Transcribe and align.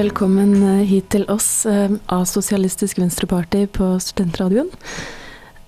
velkommen 0.00 0.54
eh, 0.62 0.84
hit 0.88 1.10
til 1.12 1.26
oss 1.28 1.66
eh, 1.68 1.90
av 2.08 2.24
Sosialistisk 2.28 3.00
Venstreparty 3.02 3.66
på 3.74 3.92
Studentradioen. 4.00 4.70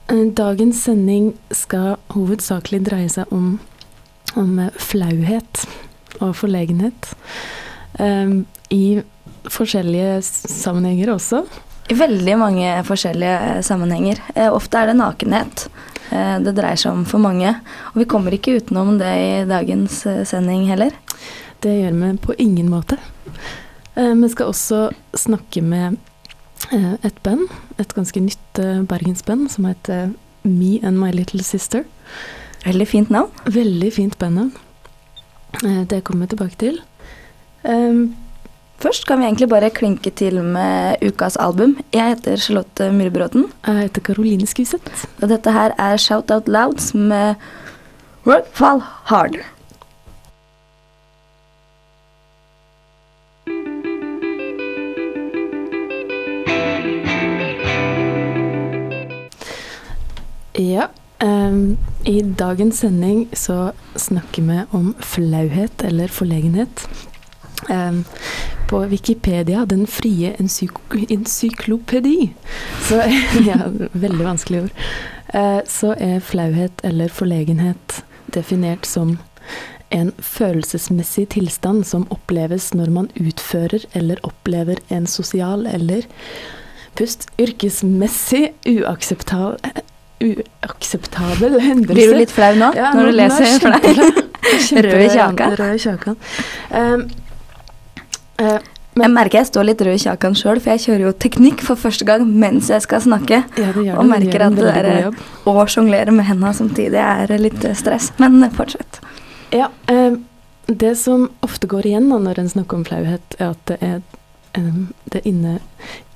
Eh, 0.08 0.22
Dagens 0.38 0.78
sending 0.86 1.32
skal 1.52 1.98
hovedsakelig 2.14 2.80
dreie 2.86 3.10
seg 3.12 3.32
om, 3.34 3.58
om 4.40 4.54
flauhet 4.80 5.66
og 6.20 6.32
forlegenhet. 6.38 7.10
I 8.72 8.84
forskjellige 9.52 10.20
sammenhenger 10.24 11.12
også. 11.12 11.42
I 11.92 11.96
veldig 11.98 12.36
mange 12.40 12.70
forskjellige 12.88 13.58
sammenhenger. 13.66 14.22
Ofte 14.52 14.80
er 14.80 14.92
det 14.92 14.94
nakenhet 15.00 15.66
eh, 16.12 16.38
det 16.44 16.54
dreier 16.56 16.80
seg 16.80 16.94
om 16.94 17.02
for 17.08 17.20
mange. 17.20 17.52
Og 17.92 18.00
vi 18.04 18.08
kommer 18.08 18.36
ikke 18.36 18.56
utenom 18.62 18.94
det 19.02 19.12
i 19.12 19.42
dagens 19.50 19.98
sending 20.30 20.70
heller. 20.70 20.96
Det 21.60 21.74
gjør 21.82 22.00
vi 22.00 22.14
på 22.22 22.38
ingen 22.46 22.72
måte. 22.72 22.96
Eh, 23.96 24.14
Vi 24.14 24.28
skal 24.32 24.46
også 24.52 24.90
snakke 25.14 25.62
med 25.62 25.96
eh, 26.72 26.94
et 27.04 27.18
band, 27.22 27.48
et 27.78 27.94
ganske 27.94 28.20
nytt 28.20 28.58
eh, 28.62 28.82
bergensband, 28.88 29.50
som 29.50 29.64
heter 29.68 30.12
Me 30.44 30.78
and 30.82 30.98
My 30.98 31.10
Little 31.12 31.42
Sister. 31.44 31.84
Veldig 32.64 32.86
fint 32.88 33.10
navn. 33.10 33.30
Veldig 33.46 33.92
fint 33.92 34.18
bandnavn. 34.18 34.52
Eh, 35.64 35.84
Det 35.90 36.02
kommer 36.04 36.26
vi 36.26 36.36
tilbake 36.36 36.58
til. 36.58 36.80
Eh, 37.64 38.08
Først 38.82 39.04
kan 39.06 39.20
vi 39.20 39.26
egentlig 39.28 39.46
bare 39.48 39.68
klinke 39.70 40.10
til 40.10 40.40
med 40.42 40.96
ukas 41.06 41.36
album. 41.38 41.76
Jeg 41.94 42.16
heter 42.16 42.36
Charlotte 42.36 42.88
Myhrbråten, 42.90 43.44
Jeg 43.66 43.76
heter 43.84 44.00
Karoline 44.00 44.46
Skuseth. 44.46 45.04
og 45.22 45.28
dette 45.28 45.52
her 45.52 45.70
er 45.78 45.96
Shout 45.96 46.30
Out 46.32 46.48
Louds 46.48 46.92
med 46.94 47.36
Work 48.26 48.48
Fall 48.52 48.80
Hard. 49.04 49.36
Ja. 60.52 60.88
Um, 61.22 61.78
I 62.04 62.22
dagens 62.22 62.78
sending 62.78 63.28
så 63.32 63.72
snakker 63.94 64.42
vi 64.42 64.60
om 64.70 64.94
flauhet 65.00 65.82
eller 65.82 66.08
forlegenhet. 66.08 66.88
Um, 67.70 68.04
på 68.68 68.78
Wikipedia, 68.90 69.64
den 69.64 69.86
frie 69.86 70.34
encyklopedi, 71.08 72.32
så 72.88 73.02
Ja, 73.48 73.58
veldig 73.92 74.24
vanskelig 74.24 74.62
ord. 74.62 74.80
Uh, 75.34 75.60
så 75.68 75.94
er 75.98 76.20
flauhet 76.20 76.82
eller 76.82 77.08
forlegenhet 77.08 78.02
definert 78.34 78.86
som 78.86 79.18
en 79.92 80.12
følelsesmessig 80.18 81.28
tilstand 81.36 81.86
som 81.86 82.08
oppleves 82.10 82.72
når 82.74 82.90
man 82.90 83.08
utfører 83.14 83.84
eller 83.92 84.20
opplever 84.26 84.80
en 84.88 85.06
sosial 85.06 85.66
eller 85.68 86.08
pust 86.96 87.28
yrkesmessig 87.40 88.52
uakseptabel 88.68 89.81
uakseptabel 90.22 91.58
hendelse. 91.68 91.94
Blir 91.96 92.12
du 92.12 92.18
litt 92.20 92.30
flau 92.34 92.52
nå 92.58 92.72
Ja, 92.78 92.92
når 92.96 93.08
du 93.10 93.12
er 93.12 93.18
leser 93.22 93.46
røde 93.46 93.60
for 93.62 93.70
deg? 93.78 94.20
Rød 94.86 95.02
i 95.04 95.08
kjakan. 95.16 95.56
Rød 95.58 95.74
i 95.74 95.82
kjakan. 95.82 96.16
Um, 96.70 97.04
eh, 98.42 98.58
Jeg 99.02 99.08
merker 99.08 99.38
jeg 99.38 99.48
står 99.48 99.64
litt 99.70 99.80
rød 99.86 99.94
i 99.96 100.02
kjakan 100.02 100.34
sjøl, 100.36 100.58
for 100.60 100.74
jeg 100.74 100.82
kjører 100.84 101.04
jo 101.06 101.12
teknikk 101.24 101.62
for 101.64 101.80
første 101.80 102.04
gang 102.04 102.26
mens 102.28 102.68
jeg 102.68 102.82
skal 102.84 103.00
snakke. 103.00 103.38
ja, 103.56 103.70
det 103.72 103.86
gjør 103.86 103.96
Og 104.02 104.04
det. 104.04 104.10
merker 104.10 104.44
at 104.46 104.58
det 104.58 104.74
der- 104.74 105.22
å 105.48 105.54
sjonglere 105.66 106.12
med 106.12 106.26
henda 106.28 106.52
samtidig 106.52 107.00
er 107.00 107.32
litt 107.38 107.64
eh, 107.64 107.72
stress. 107.74 108.10
Men 108.18 108.42
fortsett. 108.50 109.00
Ja, 109.52 109.70
um, 109.88 110.24
det 110.68 110.96
som 110.98 111.30
ofte 111.42 111.66
går 111.68 111.86
igjen 111.88 112.08
da, 112.12 112.18
når 112.18 112.38
en 112.38 112.48
snakker 112.52 112.74
om 112.78 112.84
flauhet, 112.84 113.34
er 113.38 113.50
at 113.50 113.64
det, 113.66 113.78
er, 113.82 114.02
um, 114.58 114.92
det 115.10 115.22
inne, 115.24 115.58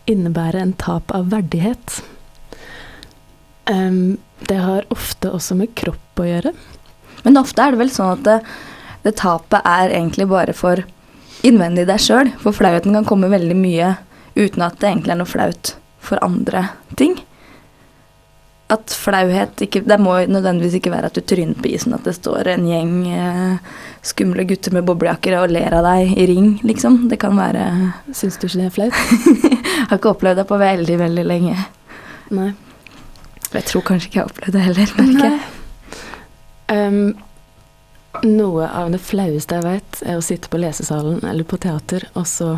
innebærer 0.07 0.61
en 0.63 0.73
tap 0.79 1.11
av 1.17 1.31
verdighet. 1.33 2.03
Em, 3.67 4.17
det 4.47 4.59
har 4.63 4.87
ofte 4.95 5.31
også 5.35 5.57
med 5.59 5.75
kropp 5.79 6.23
å 6.23 6.27
gjøre. 6.29 6.53
Men 7.25 7.41
ofte 7.41 7.63
er 7.63 7.75
det 7.75 7.83
vel 7.83 7.93
sånn 7.93 8.13
at 8.15 8.27
det, 8.27 8.37
det 9.07 9.17
tapet 9.19 9.65
er 9.67 9.95
egentlig 9.95 10.29
bare 10.31 10.55
for 10.55 10.85
innvendig 11.47 11.87
deg 11.89 12.03
sjøl. 12.03 12.31
For 12.43 12.55
flauheten 12.55 12.95
kan 12.95 13.09
komme 13.09 13.33
veldig 13.33 13.57
mye 13.59 13.95
uten 14.37 14.67
at 14.67 14.79
det 14.81 14.91
egentlig 14.91 15.17
er 15.17 15.23
noe 15.23 15.31
flaut 15.31 15.73
for 16.07 16.23
andre 16.23 16.69
ting. 16.99 17.17
At 18.67 18.91
flauhet 18.91 19.61
ikke 19.63 19.85
Det 19.87 19.97
må 20.03 20.17
nødvendigvis 20.27 20.81
ikke 20.81 20.91
være 20.91 21.07
at 21.07 21.15
du 21.15 21.23
tryner 21.23 21.55
på 21.55 21.71
isen, 21.71 21.95
at 21.95 22.07
det 22.07 22.17
står 22.17 22.51
en 22.51 22.67
gjeng 22.67 22.95
eh, 23.15 23.75
skumle 24.03 24.43
gutter 24.47 24.75
med 24.75 24.87
boblejakker 24.89 25.39
og 25.39 25.55
ler 25.55 25.75
av 25.79 25.87
deg 25.87 26.17
i 26.19 26.27
ring, 26.31 26.49
liksom. 26.67 27.05
Det 27.11 27.21
kan 27.23 27.39
være 27.39 27.67
Syns 28.11 28.39
du 28.43 28.49
ikke 28.49 28.65
det 28.65 28.69
er 28.69 28.75
flaut? 28.75 29.03
Har 29.89 30.01
ikke 30.01 30.15
opplevd 30.17 30.43
det 30.43 30.49
på 30.51 30.59
veldig, 30.59 30.99
veldig 31.07 31.27
lenge. 31.31 31.59
Nei. 32.35 32.53
Jeg 33.57 33.65
tror 33.71 33.87
kanskje 33.89 34.11
ikke 34.11 34.19
jeg 34.19 34.25
har 34.25 34.33
opplevd 34.33 34.57
det 34.57 34.65
heller. 34.67 34.89
merker 35.01 35.29
jeg. 35.33 37.17
Noe 38.25 38.69
av 38.69 38.93
det 38.95 39.01
flaueste 39.03 39.59
jeg 39.59 39.67
vet, 39.67 39.99
er 40.07 40.19
å 40.19 40.25
sitte 40.25 40.49
på 40.53 40.61
lesesalen 40.61 41.21
eller 41.27 41.45
på 41.49 41.59
teater, 41.61 42.07
og 42.17 42.27
så, 42.29 42.55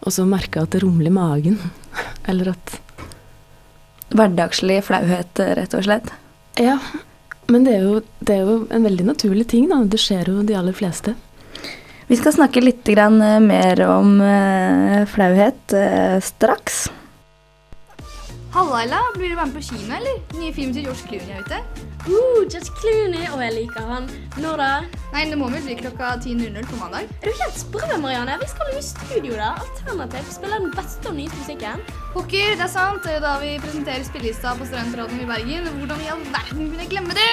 og 0.00 0.14
så 0.14 0.24
merke 0.28 0.62
at 0.62 0.72
det 0.72 0.82
rumler 0.84 1.10
i 1.10 1.14
magen. 1.14 1.58
Eller 2.30 2.54
at 2.54 2.78
Hverdagslig 4.12 4.82
flauhet, 4.84 5.40
eh, 5.40 5.54
rett 5.56 5.74
og 5.74 5.86
slett. 5.86 6.10
Ja, 6.60 6.76
men 7.48 7.64
det 7.64 7.78
er, 7.78 7.84
jo, 7.86 8.00
det 8.20 8.34
er 8.34 8.42
jo 8.44 8.56
en 8.68 8.84
veldig 8.84 9.06
naturlig 9.08 9.46
ting, 9.48 9.70
da. 9.70 9.78
Det 9.88 10.00
skjer 10.00 10.28
jo 10.28 10.42
de 10.44 10.56
aller 10.58 10.76
fleste. 10.76 11.14
Vi 12.10 12.18
skal 12.20 12.34
snakke 12.36 12.60
litt 12.60 12.84
grann, 12.92 13.16
eh, 13.24 13.38
mer 13.40 13.80
om 13.88 14.18
eh, 14.20 15.06
flauhet 15.08 15.76
straks. 16.28 16.84
Halla, 18.52 18.82
Ella. 18.82 18.98
Blir 19.16 19.30
du 19.30 19.36
med 19.36 19.54
på 19.54 19.60
kino, 19.62 19.94
eller? 19.96 20.18
Nye 20.36 20.52
film 20.52 20.74
til 20.74 20.82
George 20.84 21.00
Clooney 21.08 21.32
er 21.32 21.40
ute. 21.40 21.56
Uh, 22.04 22.44
George 22.52 22.70
Clooney, 22.80 23.24
og 23.32 23.40
jeg 23.44 23.52
liker 23.54 23.80
han. 23.88 24.10
Når 24.42 24.56
da? 24.60 24.66
Nei, 25.14 25.22
det 25.30 25.38
må 25.40 25.46
vel 25.54 25.62
bli 25.64 25.74
klokka 25.78 26.06
10.00 26.20 26.68
på 26.68 26.76
mandag. 26.76 27.04
Er 27.22 27.26
du 27.30 27.34
helt 27.40 27.58
sprø, 27.62 27.80
Marianne? 28.02 28.34
Vi 28.42 28.48
skal 28.52 28.66
jo 28.74 28.78
i 28.82 28.84
studio, 28.84 29.32
da. 29.40 29.48
Alternativ. 29.64 30.24
spiller 30.36 30.58
den 30.66 30.74
beste 30.76 31.04
og 31.08 31.14
nyeste 31.16 31.36
musikken. 31.40 31.76
Pokker, 32.12 32.48
det 32.60 32.66
er 32.68 32.74
sant. 32.76 33.00
Det 33.06 33.10
er 33.14 33.18
jo 33.22 33.24
da 33.24 33.32
vi 33.40 33.50
presenterer 33.64 34.04
spillelista 34.10 34.48
på 34.60 34.68
Studentradioen 34.68 35.24
i 35.24 35.30
Bergen. 35.32 35.64
Hvordan 35.80 36.04
i 36.04 36.12
all 36.12 36.22
verden 36.36 36.62
kunne 36.68 36.84
jeg 36.84 36.92
glemme 36.92 37.12
det? 37.22 37.32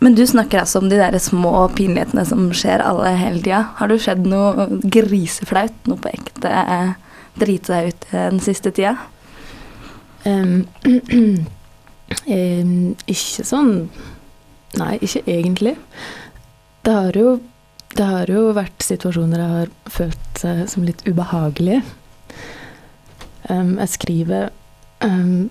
Men 0.00 0.14
du 0.14 0.26
snakker 0.26 0.62
altså 0.62 0.80
om 0.80 0.88
de 0.88 0.96
der 0.96 1.18
små 1.20 1.68
pinlighetene 1.76 2.24
som 2.24 2.46
skjer 2.56 2.80
alle 2.80 3.12
hele 3.20 3.42
tida. 3.44 3.66
Har 3.76 3.90
det 3.90 3.98
skjedd 4.00 4.24
noe 4.28 4.66
griseflaut, 4.80 5.76
noe 5.90 6.00
på 6.00 6.12
ekte 6.14 6.48
eh, 6.48 6.94
drite 7.40 7.74
deg 7.74 7.90
ut 7.90 8.06
eh, 8.08 8.28
den 8.32 8.40
siste 8.40 8.72
tida? 8.72 8.94
Um, 10.24 10.64
um, 10.88 11.36
ikke 13.12 13.44
sånn 13.48 13.74
Nei, 14.78 15.00
ikke 15.02 15.24
egentlig. 15.26 15.72
Det 16.86 16.92
har 16.94 17.16
jo 17.18 17.40
det 17.98 18.04
har 18.06 18.30
jo 18.30 18.52
vært 18.54 18.84
situasjoner 18.86 19.40
jeg 19.42 19.54
har 19.56 19.70
følt 19.90 20.38
seg 20.38 20.60
som 20.70 20.84
litt 20.86 21.00
ubehagelige. 21.08 21.80
Um, 23.50 23.80
jeg 23.82 23.90
skriver 23.96 24.52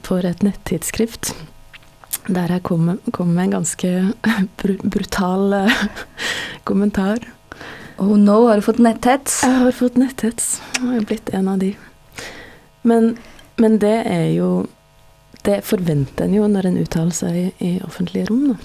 for 0.05 0.23
et 0.23 0.45
nettidsskrift 0.45 1.33
der 2.35 2.53
jeg 2.55 2.63
kom, 2.67 2.93
kom 3.15 3.33
med 3.33 3.47
en 3.47 3.57
ganske 3.59 3.91
br 4.61 4.75
brutal 4.83 5.53
uh, 5.65 5.83
kommentar. 6.69 7.23
Oh 7.99 8.15
no, 8.15 8.47
har 8.47 8.59
du 8.59 8.63
fått 8.63 8.79
netthets? 8.79 9.41
Jeg 9.43 9.59
har 9.59 9.75
fått 9.75 9.97
netthets. 9.99 10.59
Jeg 10.77 10.87
har 10.87 11.07
blitt 11.09 11.31
en 11.35 11.49
av 11.51 11.59
de. 11.59 11.73
Men, 12.87 13.13
men 13.59 13.75
det 13.81 13.97
er 14.07 14.29
jo 14.37 14.67
Det 15.43 15.61
forventer 15.67 16.25
en 16.27 16.33
jo 16.35 16.47
når 16.51 16.67
en 16.67 16.77
uttaler 16.81 17.15
seg 17.15 17.35
i, 17.39 17.45
i 17.63 17.69
offentlige 17.83 18.27
rom, 18.27 18.49
da. 18.51 18.57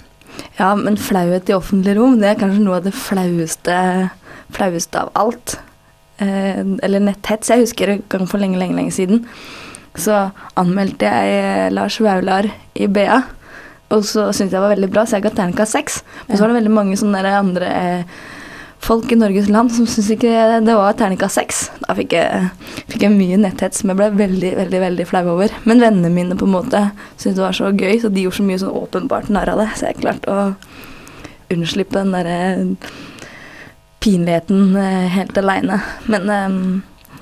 Ja, 0.57 0.73
men 0.75 0.97
flauhet 0.99 1.47
i 1.49 1.55
offentlig 1.55 1.93
rom, 1.95 2.17
det 2.19 2.33
er 2.33 2.39
kanskje 2.39 2.63
noe 2.65 2.81
av 2.81 2.87
det 2.87 2.91
flaueste, 2.95 3.77
flaueste 4.55 4.99
av 5.05 5.13
alt. 5.15 5.55
eh, 6.17 6.59
eller 6.83 6.99
netthets. 7.03 7.49
Jeg 7.51 7.63
husker 7.63 7.91
en 7.91 8.03
gang 8.11 8.27
for 8.27 8.41
lenge, 8.43 8.59
lenge, 8.59 8.75
lenge 8.75 8.91
siden. 8.95 9.23
Så 9.95 10.15
anmeldte 10.59 11.07
jeg 11.07 11.39
eh, 11.39 11.71
Lars 11.71 11.99
Vaular 12.03 12.49
i 12.75 12.87
BA. 12.91 13.21
Og 13.93 14.01
så 14.07 14.31
syntes 14.33 14.49
jeg 14.49 14.55
det 14.55 14.63
var 14.63 14.73
veldig 14.73 14.89
bra, 14.93 15.05
så 15.05 15.19
jeg 15.19 15.27
ga 15.27 15.35
terningkast 15.37 15.77
seks. 15.77 15.99
Men 16.25 16.35
så 16.37 16.43
var 16.43 16.51
det 16.51 16.59
veldig 16.61 16.73
mange 16.73 16.97
sånne 16.97 17.21
andre 17.29 17.69
eh, 17.69 18.17
folk 18.85 19.11
i 19.13 19.17
Norges 19.17 19.47
land 19.49 19.71
som 19.73 19.87
syntes 19.89 20.11
ikke 20.15 20.61
det 20.65 20.77
var 20.77 20.97
terningkast 20.97 21.39
seks. 21.39 21.61
Da 21.83 21.95
fikk 21.97 22.15
jeg, 22.17 22.49
fikk 22.91 23.05
jeg 23.05 23.13
mye 23.13 23.39
netthets 23.41 23.81
som 23.81 23.91
jeg 23.91 23.99
ble 24.01 24.09
veldig, 24.17 24.55
veldig 24.61 24.81
veldig 24.85 25.07
flau 25.09 25.23
over. 25.35 25.53
Men 25.69 25.83
vennene 25.83 26.13
mine 26.13 26.37
på 26.39 26.49
en 26.49 26.55
måte 26.57 26.83
syntes 27.15 27.37
det 27.37 27.45
var 27.45 27.57
så 27.57 27.71
gøy, 27.73 27.99
så 28.01 28.13
de 28.13 28.25
gjorde 28.25 28.39
så 28.39 28.47
mye 28.47 28.61
sånn 28.63 28.79
åpenbart 28.83 29.31
narr 29.33 29.53
av 29.53 29.61
det. 29.63 29.69
Så 29.77 29.89
jeg 29.89 30.01
klarte 30.01 30.33
å 30.33 30.47
unnslippe 31.53 32.01
den 32.01 32.15
derre 32.15 32.39
pinligheten 34.05 34.75
eh, 34.77 35.07
helt 35.13 35.37
aleine. 35.41 35.79
Men 36.09 36.29
ehm, 36.29 36.59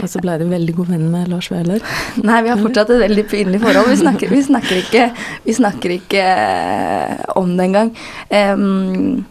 Og 0.01 0.10
så 0.10 0.19
ble 0.24 0.38
du 0.42 0.48
veldig 0.50 0.74
god 0.75 0.90
venn 0.95 1.06
med 1.13 1.30
Lars 1.31 1.51
Vaular. 1.54 1.84
Nei, 2.28 2.40
vi 2.44 2.50
har 2.51 2.60
fortsatt 2.60 2.90
et 2.95 3.04
veldig 3.06 3.24
pinlig 3.31 3.62
forhold. 3.63 3.92
Vi 3.94 4.00
snakker, 4.01 4.31
vi 4.34 4.42
snakker 4.44 4.81
ikke, 4.81 5.06
vi 5.45 5.56
snakker 5.60 5.94
ikke 6.00 6.24
eh, 6.24 7.22
om 7.40 7.54
det 7.57 7.69
engang. 7.69 7.94
Um, 8.34 9.24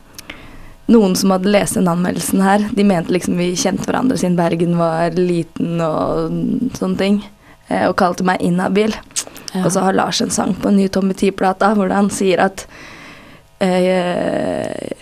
noen 0.92 1.14
som 1.16 1.32
hadde 1.32 1.52
lest 1.52 1.76
den 1.78 1.88
anmeldelsen 1.88 2.42
her, 2.44 2.64
de 2.74 2.84
mente 2.84 3.12
liksom 3.14 3.36
vi 3.40 3.52
kjente 3.56 3.86
hverandre 3.88 4.18
siden 4.20 4.36
Bergen 4.36 4.74
var 4.80 5.14
liten 5.16 5.80
og 5.84 6.34
sånne 6.78 6.98
ting. 7.00 7.20
eh, 7.68 7.86
Og 7.88 7.96
kalte 8.00 8.26
meg 8.28 8.42
inhabil. 8.44 8.94
Ja. 9.52 9.66
Og 9.66 9.72
så 9.74 9.84
har 9.84 9.96
Lars 9.96 10.20
en 10.24 10.32
sang 10.32 10.54
på 10.56 10.68
en 10.70 10.76
ny 10.80 10.88
Tommy 10.88 11.14
Tee-plata 11.16 11.74
hvor 11.76 11.92
han 11.92 12.08
sier 12.12 12.40
at 12.44 12.64
eh, 13.60 14.92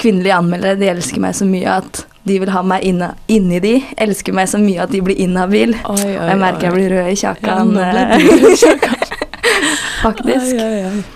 kvinnelige 0.00 0.36
anmeldere 0.36 0.80
de 0.80 0.88
elsker 0.90 1.20
meg 1.22 1.36
så 1.38 1.46
mye 1.48 1.76
at 1.80 2.02
de 2.24 2.36
vil 2.38 2.50
ha 2.54 2.60
meg 2.62 2.84
inne, 2.86 3.08
inni 3.32 3.58
de. 3.64 3.72
Elsker 3.98 4.34
meg 4.36 4.48
så 4.50 4.60
mye 4.62 4.82
at 4.84 4.92
de 4.94 5.00
blir 5.02 5.18
inhabil. 5.18 5.72
Oi, 5.90 6.04
oi, 6.04 6.12
jeg 6.30 6.38
merker 6.38 6.68
jeg 6.68 6.76
blir 6.76 6.94
rød 6.94 7.08
i 7.10 7.16
Ja, 7.16 7.34
kjakan. 7.34 7.76
eh, 7.82 8.56
kjakan. 8.62 8.96
Faktisk. 10.02 11.10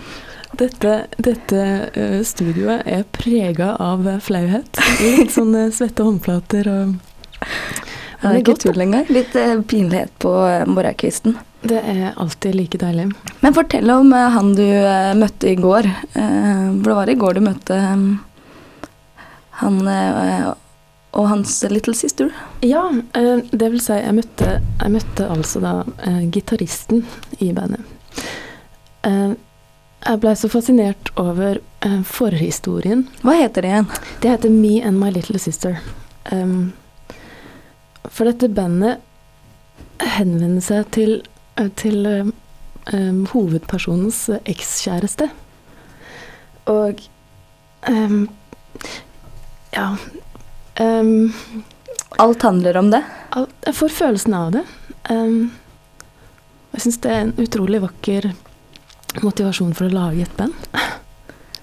Dette, 0.56 0.92
dette 1.20 1.62
eh, 1.94 2.20
studioet 2.24 2.86
er 2.88 3.02
prega 3.12 3.74
av 3.82 4.06
eh, 4.08 4.18
flauhet. 4.24 4.78
Litt 5.02 5.34
sånne 5.34 5.66
svette 5.74 6.06
håndflater 6.06 6.70
og 6.72 6.94
Det 8.22 8.30
er 8.30 8.38
ikke 8.40 8.54
tull 8.62 8.80
engang. 8.86 9.04
Litt 9.12 9.36
eh, 9.36 9.58
pinlighet 9.68 10.14
på 10.22 10.32
eh, 10.48 10.64
morgenkvisten. 10.70 11.36
Det 11.66 11.80
er 11.82 12.14
alltid 12.16 12.54
like 12.56 12.78
deilig. 12.80 13.08
Men 13.42 13.54
fortell 13.56 13.90
om 13.92 14.12
eh, 14.16 14.30
han 14.32 14.54
du 14.56 14.64
eh, 14.64 15.12
møtte 15.18 15.50
i 15.52 15.58
går. 15.60 15.90
Eh, 16.14 16.62
for 16.80 16.88
det 16.88 16.96
var 17.02 17.12
i 17.12 17.18
går 17.20 17.36
du 17.38 17.44
møtte 17.50 17.76
eh, 17.82 18.06
han 19.60 19.82
eh, 19.92 20.48
og 21.16 21.28
hans 21.28 21.62
little 21.70 21.94
sister. 21.94 22.30
Ja, 22.60 22.92
eh, 23.14 23.38
det 23.50 23.70
vil 23.72 23.80
si, 23.80 23.94
jeg 23.96 24.14
møtte, 24.18 24.58
jeg 24.82 24.92
møtte 24.92 25.28
altså 25.32 25.62
da 25.64 25.74
eh, 26.04 26.22
gitaristen 26.32 27.04
i 27.40 27.52
bandet. 27.56 27.80
Eh, 29.06 29.32
jeg 30.06 30.20
blei 30.22 30.34
så 30.38 30.50
fascinert 30.52 31.10
over 31.18 31.58
forhistorien. 32.06 33.06
Hva 33.26 33.32
heter 33.40 33.64
det 33.64 33.70
igjen? 33.72 33.88
Det 34.22 34.30
heter 34.30 34.52
Me 34.52 34.76
and 34.86 35.00
My 35.00 35.08
Little 35.10 35.40
Sister. 35.42 35.80
For 38.06 38.28
dette 38.28 38.46
bandet 38.54 39.02
henvender 40.14 40.62
seg 40.62 40.86
til, 40.94 41.16
til 41.80 42.06
hovedpersonens 43.32 44.20
ekskjæreste. 44.44 45.26
Og 46.70 47.02
Ja 49.74 49.88
um, 50.80 51.64
Alt 52.16 52.42
handler 52.42 52.76
om 52.76 52.90
det. 52.90 53.02
Jeg 53.66 53.74
får 53.76 53.92
følelsen 53.92 54.34
av 54.36 54.52
det. 54.54 54.62
Um, 55.10 55.50
jeg 56.72 56.84
syns 56.84 57.00
det 57.04 57.12
er 57.12 57.24
en 57.24 57.34
utrolig 57.40 57.80
vakker 57.82 58.30
motivasjon 59.24 59.74
for 59.76 59.88
å 59.88 59.94
lage 59.94 60.24
et 60.26 60.38
band. 60.38 60.54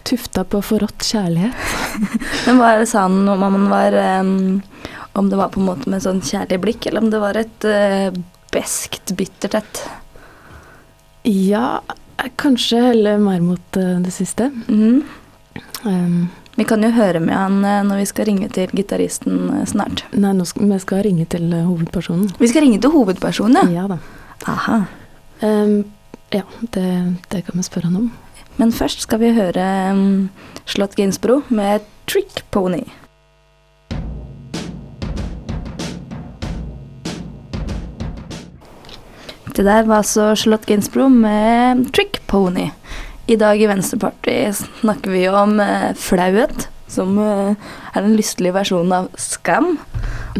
Tufta 0.07 0.43
på 0.45 0.61
forrådt 0.65 1.05
kjærlighet. 1.07 1.73
Men 2.45 2.59
hva 2.59 2.73
er 2.73 2.83
det 2.83 2.89
sa 2.91 3.05
han 3.07 3.23
om 3.29 3.43
han 3.45 3.67
var 3.71 3.95
um, 4.21 4.61
Om 5.13 5.29
det 5.29 5.37
var 5.37 5.51
på 5.53 5.61
en 5.61 5.67
måte 5.67 5.91
med 5.93 6.01
sånn 6.01 6.23
kjærlig 6.25 6.57
blikk, 6.63 6.87
eller 6.89 7.05
om 7.05 7.11
det 7.13 7.21
var 7.21 7.37
et 7.39 7.67
uh, 7.69 8.09
beskt, 8.53 9.13
bittert 9.17 9.59
et? 9.61 9.83
Ja, 11.29 11.79
kanskje 12.41 12.81
heller 12.89 13.21
mer 13.21 13.43
mot 13.45 13.77
uh, 13.77 13.99
det 14.03 14.13
siste. 14.15 14.49
Mm. 14.67 15.03
Um, 15.85 16.17
Vi 16.55 16.65
kan 16.69 16.83
jo 16.85 16.91
høre 16.93 17.19
med 17.23 17.33
han 17.33 17.63
eh, 17.65 17.81
når 17.87 18.03
vi 18.03 18.09
skal 18.09 18.27
ringe 18.29 18.49
til 18.53 18.73
gitaristen 18.77 19.47
eh, 19.49 19.65
snart. 19.69 20.05
nei, 20.13 20.33
skal, 20.45 20.69
vi 20.69 20.79
skal 20.83 21.03
ringe 21.07 21.25
til 21.25 21.47
eh, 21.49 21.65
hovedpersonen. 21.65 22.29
Vi 22.37 22.49
skal 22.51 22.67
ringe 22.67 22.81
til 22.81 22.93
hovedpersonen, 22.93 23.73
ja. 23.73 23.83
Ja 23.83 23.87
da. 23.89 23.97
Aha. 24.51 24.83
Um, 25.41 25.79
ja, 26.33 26.43
det, 26.75 26.89
det 27.31 27.45
kan 27.47 27.57
vi 27.57 27.65
spørre 27.65 27.89
han 27.89 28.03
om. 28.03 28.11
Men 28.57 28.71
først 28.71 29.01
skal 29.07 29.23
vi 29.23 29.33
høre 29.33 29.65
um, 29.91 30.29
Slott 30.69 30.93
Gainsbro 30.95 31.41
med 31.49 31.87
Trick 32.05 32.43
Pony. 32.51 32.83
Det 39.53 39.65
der 39.65 39.85
var 39.85 40.01
altså 40.01 40.35
Charlotte 40.35 40.65
Gainsborough 40.65 41.11
med 41.11 41.85
Trick 41.93 42.21
Pony. 42.27 42.69
I 43.25 43.35
dag 43.39 43.61
i 43.61 43.67
Venstrepartiet 43.67 44.65
snakker 44.81 45.11
vi 45.11 45.27
om 45.29 45.59
eh, 45.63 45.93
flauhet, 45.95 46.67
som 46.91 47.15
eh, 47.23 47.53
er 47.95 48.03
den 48.03 48.17
lystelige 48.17 48.57
versjonen 48.57 48.95
av 48.97 49.07
skam, 49.15 49.77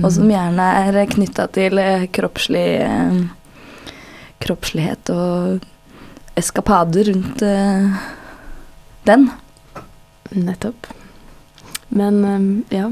og 0.01 0.09
som 0.12 0.27
gjerne 0.27 0.65
er 0.81 1.00
knytta 1.13 1.47
til 1.56 1.80
eh, 1.80 2.09
kroppslig 2.12 2.65
eh, 2.83 3.21
kroppslighet 4.44 5.13
og 5.13 5.63
eskapader 6.35 7.07
rundt 7.13 7.45
eh, 7.47 8.03
den. 9.07 9.30
Nettopp. 10.33 10.89
Men 11.94 12.24
um, 12.25 12.47
ja. 12.74 12.89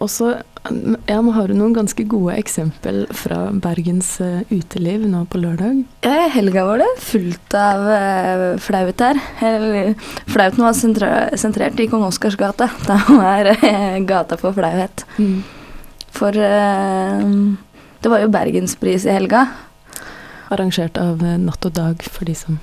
Også 0.00 0.34
ja, 1.08 1.20
har 1.20 1.48
du 1.48 1.54
noen 1.56 1.72
ganske 1.74 2.04
gode 2.08 2.34
eksempel 2.38 3.02
fra 3.16 3.46
Bergens 3.64 4.12
eh, 4.20 4.42
uteliv 4.52 5.06
nå 5.08 5.22
på 5.32 5.40
lørdag. 5.40 5.82
Ja, 6.04 6.26
i 6.26 6.32
helga 6.34 6.66
var 6.68 6.82
det 6.82 6.88
fullt 7.00 7.56
av 7.56 7.86
uh, 7.88 8.44
flaut 8.60 9.00
her. 9.00 9.20
Eller, 9.46 9.94
Flauten 10.30 10.64
var 10.66 10.76
sentrert 10.76 11.80
i 11.80 11.88
Kong 11.90 12.04
Oscars 12.06 12.36
gate. 12.40 12.68
Da 12.88 12.98
var 13.08 13.52
uh, 13.54 13.96
gata 14.04 14.36
for 14.40 14.56
flauhet. 14.56 15.06
For 16.12 16.36
uh, 16.36 17.24
det 18.00 18.12
var 18.12 18.24
jo 18.24 18.32
Bergenspris 18.32 19.08
i 19.08 19.16
helga, 19.16 19.46
Arrangert 20.50 20.98
av 20.98 21.22
Natt 21.22 21.66
og 21.68 21.76
Dag, 21.76 22.02
for 22.02 22.26
de 22.26 22.34
som 22.34 22.58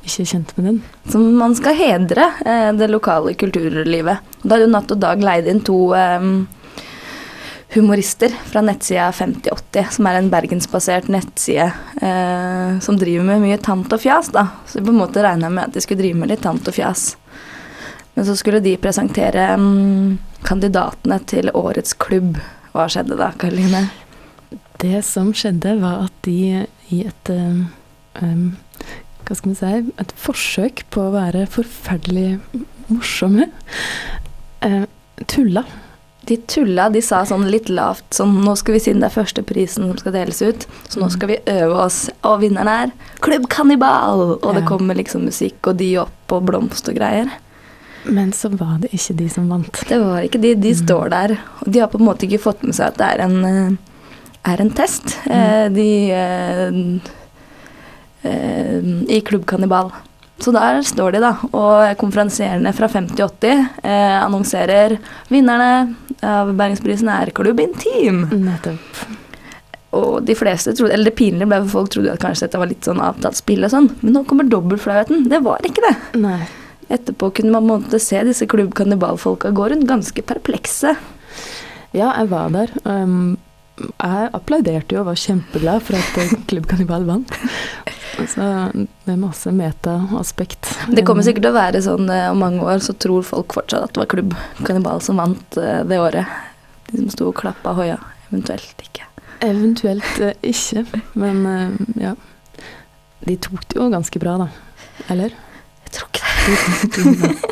ikke 0.00 0.22
er 0.24 0.30
kjent 0.32 0.54
med 0.56 0.66
den. 0.66 0.78
som 1.12 1.26
man 1.36 1.54
skal 1.54 1.76
hedre 1.76 2.30
eh, 2.46 2.70
det 2.76 2.88
lokale 2.90 3.34
kulturlivet. 3.34 4.32
Da 4.42 4.54
hadde 4.54 4.64
jo 4.66 4.72
Natt 4.72 4.94
og 4.94 5.02
Dag 5.02 5.22
leid 5.24 5.48
inn 5.50 5.60
to 5.66 5.78
eh, 5.96 6.26
humorister 7.74 8.32
fra 8.44 8.62
nettsida 8.64 9.12
5080, 9.12 9.90
som 9.94 10.08
er 10.10 10.18
en 10.18 10.30
bergensbasert 10.32 11.10
nettside 11.12 11.70
eh, 12.02 12.78
som 12.82 12.98
driver 12.98 13.28
med 13.28 13.44
mye 13.44 13.60
tant 13.62 13.92
og 13.92 14.02
fjas, 14.02 14.32
da. 14.34 14.48
Så 14.66 14.82
på 14.82 14.90
en 14.90 15.00
måte 15.02 15.22
regna 15.22 15.50
med 15.52 15.68
at 15.68 15.76
de 15.76 15.84
skulle 15.84 16.02
drive 16.02 16.18
med 16.18 16.32
litt 16.32 16.42
tant 16.46 16.66
og 16.66 16.74
fjas. 16.74 17.12
Men 18.16 18.26
så 18.26 18.34
skulle 18.36 18.62
de 18.64 18.74
presentere 18.80 19.52
mm, 19.56 20.18
kandidatene 20.48 21.20
til 21.30 21.52
årets 21.54 21.94
klubb. 21.94 22.40
Hva 22.74 22.88
skjedde 22.90 23.18
da, 23.20 23.30
Karoline? 23.38 23.86
Det 24.80 25.04
som 25.06 25.30
skjedde, 25.36 25.76
var 25.82 26.08
at 26.08 26.16
de 26.26 26.64
i 26.90 27.04
et 27.06 27.30
um, 27.30 28.50
Hva 29.30 29.36
skal 29.38 29.52
vi 29.52 29.58
si 29.60 29.92
Et 30.02 30.12
forsøk 30.18 30.80
på 30.90 31.04
å 31.06 31.12
være 31.14 31.44
forferdelig 31.46 32.40
morsomme 32.90 33.46
uh, 34.66 34.86
tulla. 35.30 35.62
De 36.26 36.34
tulla, 36.50 36.88
de 36.90 36.98
sa 37.02 37.20
sånn 37.26 37.46
litt 37.50 37.70
lavt 37.70 38.18
sånn 38.18 38.32
Nå 38.42 38.56
skal 38.58 38.74
vi 38.76 38.80
siden 38.82 39.04
det 39.04 39.08
er 39.08 39.14
første 39.14 39.44
prisen 39.46 39.86
som 39.86 40.00
skal 40.00 40.16
deles 40.18 40.42
ut, 40.42 40.66
så 40.90 40.98
nå 40.98 41.08
skal 41.14 41.30
vi 41.30 41.38
øve 41.46 41.84
oss. 41.86 42.00
Og 42.26 42.42
vinneren 42.42 42.72
er 42.72 42.90
Klubb 43.22 43.46
Kannibal! 43.54 44.34
Og 44.40 44.50
det 44.58 44.66
kommer 44.66 44.98
liksom 44.98 45.28
musikk 45.30 45.70
og 45.70 45.78
de 45.78 45.92
opp 46.02 46.34
og 46.34 46.50
blomst 46.50 46.90
og 46.90 46.98
greier. 46.98 47.30
Men 48.10 48.34
så 48.34 48.50
var 48.50 48.80
det 48.82 48.90
ikke 48.96 49.14
de 49.22 49.28
som 49.30 49.46
vant. 49.52 49.84
Det 49.86 50.00
var 50.02 50.26
ikke 50.26 50.42
de. 50.42 50.56
De 50.58 50.74
står 50.74 51.14
der. 51.14 51.36
Og 51.62 51.70
de 51.70 51.82
har 51.84 51.90
på 51.92 52.00
en 52.00 52.06
måte 52.08 52.26
ikke 52.26 52.42
fått 52.42 52.66
med 52.66 52.74
seg 52.74 52.90
at 52.90 52.98
det 52.98 53.08
er 53.14 53.24
en, 53.26 53.38
eh, 53.46 53.96
er 54.50 54.62
en 54.64 54.74
test. 54.74 55.14
Mm. 55.28 55.74
De 55.76 55.88
eh, 56.16 56.62
eh, 56.66 57.10
I 58.22 59.20
Klubb 59.24 59.46
Kannibal. 59.48 59.90
Så 60.40 60.52
der 60.56 60.80
står 60.82 61.12
de, 61.12 61.20
da. 61.20 61.34
Og 61.52 61.96
konferansierende 62.00 62.72
fra 62.72 62.88
5080 62.88 63.50
eh, 63.82 64.18
annonserer 64.20 64.96
vinnerne 65.28 65.94
av 66.24 66.52
Bergensprisen 66.56 67.10
er 67.12 67.32
Klubb 67.36 67.60
Intim. 67.60 68.22
Nettopp. 68.46 69.02
Og 69.96 70.22
de 70.24 70.36
fleste 70.38 70.72
trodde, 70.78 70.94
eller 70.94 71.10
det 71.10 71.18
pinlige 71.18 71.48
ble 71.50 71.58
for 71.64 71.74
folk 71.74 71.92
trodde 71.92 72.14
at 72.14 72.22
kanskje 72.22 72.46
dette 72.46 72.62
var 72.62 72.70
litt 72.70 72.86
sånn 72.86 73.02
avtalt 73.04 73.40
spill 73.40 73.66
og 73.66 73.74
sånn. 73.74 73.90
Men 74.00 74.16
nå 74.16 74.24
kommer 74.28 74.48
dobbeltflauheten. 74.48 75.26
Det 75.28 75.42
var 75.44 75.66
ikke 75.66 75.84
det. 75.84 75.94
Nei. 76.22 76.40
Etterpå 76.90 77.32
kunne 77.36 77.54
man 77.58 77.68
måtte 77.68 78.00
se 78.02 78.22
disse 78.26 78.48
Klubb 78.50 78.72
Kannibal-folka 78.78 79.52
gå 79.54 79.68
rundt 79.72 79.88
ganske 79.90 80.24
perplekse. 80.26 80.96
Ja, 81.92 82.14
jeg 82.14 82.30
var 82.30 82.54
der. 82.54 82.72
Um, 82.86 83.34
jeg 83.80 84.30
applauderte 84.36 84.96
jo 84.96 85.02
og 85.02 85.10
var 85.10 85.20
kjempeglad 85.20 85.84
for 85.84 85.98
at 85.98 86.08
klubbkannibal 86.16 86.46
Klubb 86.48 86.70
Kannibal 86.70 87.10
vant. 87.10 87.99
Så 88.28 88.46
det 88.74 89.12
er 89.12 89.18
masse 89.20 89.50
meta-aspekt. 89.54 90.68
Det 90.92 91.04
kommer 91.06 91.24
sikkert 91.26 91.46
til 91.46 91.52
å 91.52 91.58
være 91.58 91.82
sånn 91.84 92.10
eh, 92.12 92.28
om 92.30 92.40
mange 92.42 92.64
år, 92.64 92.82
så 92.84 92.94
tror 92.98 93.26
folk 93.26 93.54
fortsatt 93.56 93.86
at 93.88 93.94
det 93.94 94.02
var 94.02 94.10
Klubb 94.12 94.34
Kannibal 94.66 95.02
som 95.04 95.20
vant 95.20 95.58
eh, 95.60 95.82
det 95.88 96.00
året. 96.00 96.28
De 96.90 96.98
som 96.98 97.12
sto 97.12 97.28
og 97.30 97.38
klappa 97.40 97.74
hoia. 97.78 97.98
Eventuelt 98.28 98.84
ikke. 98.84 99.06
Eventuelt 99.46 100.20
eh, 100.20 100.34
ikke, 100.52 100.84
men 101.20 101.44
ja. 102.00 102.16
De 103.24 103.36
tok 103.36 103.64
det 103.68 103.76
jo 103.76 103.90
ganske 103.92 104.22
bra, 104.22 104.36
da. 104.40 104.48
Eller? 105.12 105.36
Jeg 105.86 105.96
tror 105.96 106.12
ikke 106.12 106.26
det. 107.20 107.34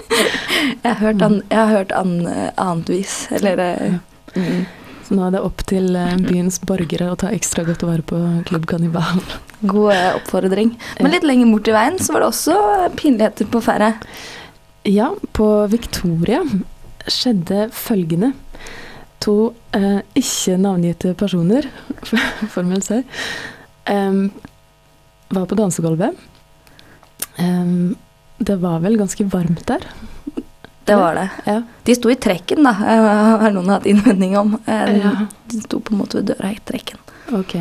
Jeg 0.83 0.91
har 0.91 0.99
hørt, 0.99 1.23
an, 1.23 1.37
jeg 1.51 1.59
har 1.59 1.69
hørt 1.71 1.93
an, 1.95 2.13
annet 2.59 2.89
vis. 2.91 3.13
Eller 3.35 3.61
ja. 3.63 3.99
mm. 4.35 4.65
Så 5.09 5.17
nå 5.17 5.25
er 5.25 5.33
det 5.33 5.41
opp 5.41 5.63
til 5.65 5.95
eh, 5.97 6.17
byens 6.21 6.59
borgere 6.69 7.07
å 7.09 7.17
ta 7.17 7.31
ekstra 7.33 7.63
godt 7.65 7.87
vare 7.89 8.05
på 8.05 8.19
Klubb 8.51 8.67
Kannibal. 8.69 9.23
God 9.63 9.95
eh, 9.95 10.11
oppfordring. 10.19 10.75
Men 11.01 11.15
litt 11.15 11.25
lenger 11.25 11.49
bort 11.55 11.71
i 11.71 11.77
veien 11.79 11.97
så 11.97 12.13
var 12.13 12.27
det 12.27 12.29
også 12.29 12.57
eh, 12.75 12.91
pinligheter 12.99 13.49
på 13.49 13.63
ferde. 13.65 13.95
Ja, 14.85 15.15
på 15.33 15.47
Victoria 15.73 16.43
skjedde 17.09 17.71
følgende. 17.73 18.35
To 19.25 19.55
eh, 19.73 20.03
ikke 20.21 20.59
navngitte 20.61 21.15
personer, 21.19 21.71
formelt 22.55 22.87
sett, 22.87 23.17
em, 23.89 24.29
var 25.33 25.49
på 25.49 25.57
dansegulvet. 25.59 26.21
Em, 27.41 27.97
det 28.39 28.61
var 28.61 28.85
vel 28.85 29.01
ganske 29.01 29.25
varmt 29.33 29.65
der. 29.73 29.89
Det 30.89 30.97
var 30.97 31.15
det. 31.19 31.27
Ja. 31.47 31.59
De 31.85 31.95
sto 31.99 32.11
i 32.13 32.17
trekken, 32.17 32.65
da, 32.65 32.73
eh, 32.73 33.09
har 33.45 33.53
noen 33.55 33.69
hatt 33.75 33.87
innvending 33.89 34.37
om. 34.41 34.57
Eh, 34.67 34.97
Ja. 35.03 35.13
De 35.53 35.61
sto 35.61 35.81
på 35.81 35.93
en 35.95 36.01
måte 36.03 36.19
ved 36.21 36.31
døra 36.33 36.51
i 36.55 36.59
trekken. 36.65 36.99
Ok. 37.37 37.59